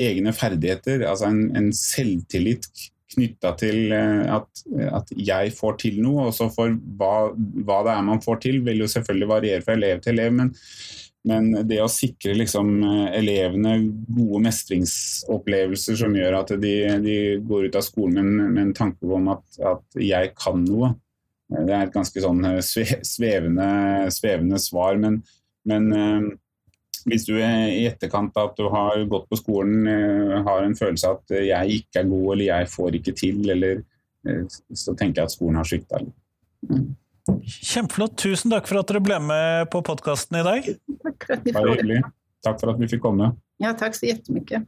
egne 0.00 0.32
ferdigheter, 0.32 1.04
altså 1.08 1.28
en, 1.28 1.48
en 1.58 1.70
selvtillit 1.76 2.68
knytta 3.14 3.54
til 3.60 3.94
eh, 3.94 4.22
at, 4.34 4.64
at, 4.98 5.12
jeg 5.14 5.54
får 5.56 5.78
til 5.84 6.00
noe. 6.04 6.28
og 6.28 6.36
så 6.36 6.48
for 6.52 6.74
hva, 6.98 7.30
hva, 7.36 7.80
det 7.86 7.94
er 7.94 8.06
man 8.06 8.22
får 8.24 8.42
til, 8.46 8.62
vil 8.66 8.84
jo 8.84 8.90
selvfølgelig 8.90 9.30
variere 9.30 9.64
fra 9.66 9.76
elev 9.78 10.02
til 10.04 10.16
elev. 10.16 10.38
men 10.40 10.54
men 11.24 11.52
det 11.68 11.78
å 11.80 11.88
sikre 11.88 12.34
liksom, 12.36 12.74
eh, 12.84 13.14
elevene 13.20 13.78
gode 14.12 14.42
mestringsopplevelser 14.44 15.96
som 15.96 16.16
gjør 16.16 16.36
at 16.42 16.52
de, 16.60 16.74
de 17.00 17.16
går 17.48 17.68
ut 17.68 17.78
av 17.80 17.86
skolen 17.86 18.28
med, 18.28 18.50
med 18.50 18.62
en 18.66 18.74
tanke 18.76 19.08
om 19.08 19.30
at, 19.32 19.44
at, 19.72 19.84
jeg 19.96 20.34
kan 20.36 20.60
noe, 20.66 20.92
eh, 21.48 21.62
det 21.64 21.72
er 21.72 21.86
et 21.86 21.94
ganske 21.94 22.24
sånn 22.26 22.44
eh, 22.50 22.60
svevende, 22.60 23.68
svevende 24.12 24.60
svar. 24.60 25.00
Men, 25.00 25.22
men 25.64 25.88
hvis 27.08 27.24
du 27.28 27.38
i 27.38 27.86
etterkant 27.88 28.36
av 28.40 28.50
at 28.50 28.60
du 28.60 28.68
har 28.72 29.06
gått 29.08 29.24
på 29.30 29.38
skolen 29.40 29.88
har 30.44 30.64
en 30.64 30.76
følelse 30.76 31.08
av 31.08 31.18
at 31.22 31.34
jeg 31.36 31.80
ikke 31.80 32.00
er 32.00 32.08
god 32.08 32.28
eller 32.34 32.46
jeg 32.46 32.70
får 32.72 32.96
ikke 33.00 33.16
til, 33.16 33.40
eller, 33.52 33.82
så 34.72 34.92
tenker 34.96 35.20
jeg 35.20 35.28
at 35.28 35.34
skolen 35.34 35.60
har 35.60 35.68
svikta. 35.68 36.00
Mm. 36.68 36.86
Kjempeflott. 37.24 38.18
Tusen 38.20 38.52
takk 38.52 38.68
for 38.68 38.82
at 38.82 38.90
dere 38.90 39.00
ble 39.04 39.16
med 39.24 39.70
på 39.72 39.80
podkasten 39.84 40.42
i 40.42 40.44
dag. 40.44 40.68
Takk 41.06 41.24
for 41.24 41.36
at 41.38 41.46
vi 41.46 41.56
hyggelig. 41.56 42.02
Takk 42.44 42.60
for 42.60 42.74
at 42.74 42.80
vi 42.80 42.88
fikk 42.92 43.04
komme. 43.04 43.32
Ja, 43.62 43.72
takk 43.78 43.96
så 43.96 44.10
jettemye. 44.10 44.66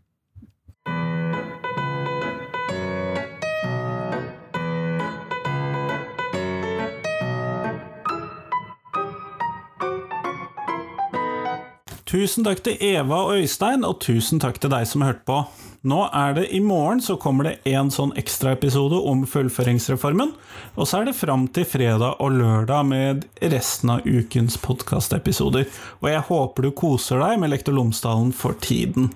Tusen 12.07 12.47
takk 12.47 12.63
til 12.65 12.79
Eva 12.81 13.25
og 13.27 13.37
Øystein, 13.37 13.85
og 13.85 13.99
tusen 14.01 14.41
takk 14.41 14.61
til 14.63 14.71
deg 14.73 14.87
som 14.89 15.03
hørte 15.05 15.27
på. 15.27 15.43
Nå 15.87 16.01
er 16.11 16.33
det 16.35 16.49
i 16.51 16.59
morgen 16.59 16.99
så 17.03 17.15
kommer 17.23 17.47
det 17.47 17.71
en 17.71 17.93
sånn 17.95 18.11
ekstraepisode 18.19 18.99
om 19.07 19.21
fullføringsreformen. 19.31 20.33
Og 20.75 20.89
så 20.89 20.99
er 20.99 21.07
det 21.07 21.15
fram 21.15 21.45
til 21.55 21.69
fredag 21.69 22.17
og 22.19 22.35
lørdag 22.41 22.89
med 22.89 23.27
resten 23.55 23.93
av 23.95 24.03
ukens 24.03 24.59
podkastepisoder. 24.65 25.69
Og 26.03 26.09
jeg 26.11 26.25
håper 26.27 26.67
du 26.67 26.73
koser 26.75 27.23
deg 27.23 27.39
med 27.39 27.55
Lektor 27.55 27.77
Lomsdalen 27.77 28.33
for 28.35 28.59
tiden. 28.59 29.13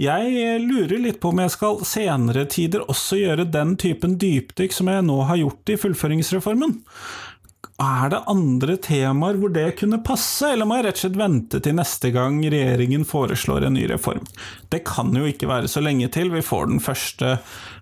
Jeg 0.00 0.60
lurer 0.62 1.02
litt 1.02 1.18
på 1.20 1.34
om 1.34 1.42
jeg 1.42 1.56
skal 1.56 1.82
senere 1.84 2.46
tider 2.48 2.86
også 2.86 3.18
gjøre 3.18 3.50
den 3.50 3.74
typen 3.80 4.14
dypdykk 4.22 4.72
som 4.72 4.88
jeg 4.88 5.04
nå 5.10 5.18
har 5.26 5.42
gjort 5.42 5.74
i 5.74 5.80
fullføringsreformen. 5.82 6.78
Er 7.80 8.10
det 8.12 8.18
andre 8.28 8.74
temaer 8.76 9.38
hvor 9.40 9.52
det 9.54 9.78
kunne 9.80 10.02
passe, 10.04 10.50
eller 10.52 10.68
må 10.68 10.76
jeg 10.76 10.84
rett 10.84 10.98
og 10.98 11.04
slett 11.06 11.16
vente 11.16 11.60
til 11.64 11.76
neste 11.78 12.10
gang 12.12 12.36
regjeringen 12.44 13.06
foreslår 13.08 13.64
en 13.64 13.76
ny 13.78 13.86
reform? 13.88 14.26
Det 14.68 14.82
kan 14.84 15.14
jo 15.16 15.24
ikke 15.24 15.48
være 15.48 15.70
så 15.70 15.80
lenge 15.80 16.10
til 16.12 16.28
vi 16.34 16.44
får 16.44 16.68
den 16.68 16.82
første 16.84 17.38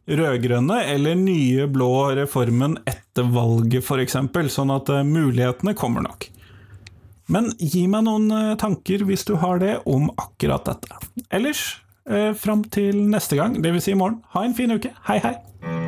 rød-grønne 0.06 0.78
eller 0.94 1.18
nye 1.18 1.66
blå 1.66 1.90
reformen 2.20 2.78
etter 2.86 3.26
valget, 3.34 3.82
f.eks., 3.82 4.20
sånn 4.54 4.74
at 4.76 4.94
eh, 4.94 5.02
mulighetene 5.02 5.74
kommer 5.78 6.06
nok. 6.06 6.30
Men 7.28 7.50
gi 7.58 7.84
meg 7.90 8.06
noen 8.06 8.30
eh, 8.32 8.54
tanker, 8.60 9.02
hvis 9.08 9.26
du 9.28 9.34
har 9.42 9.58
det, 9.64 9.80
om 9.90 10.12
akkurat 10.14 10.70
dette. 10.70 11.02
Ellers, 11.26 11.66
eh, 12.06 12.30
fram 12.38 12.62
til 12.70 13.02
neste 13.10 13.40
gang, 13.40 13.58
dvs. 13.58 13.90
Si 13.90 13.98
i 13.98 13.98
morgen, 13.98 14.22
ha 14.36 14.46
en 14.46 14.56
fin 14.56 14.78
uke. 14.78 14.94
Hei, 15.10 15.18
hei! 15.26 15.87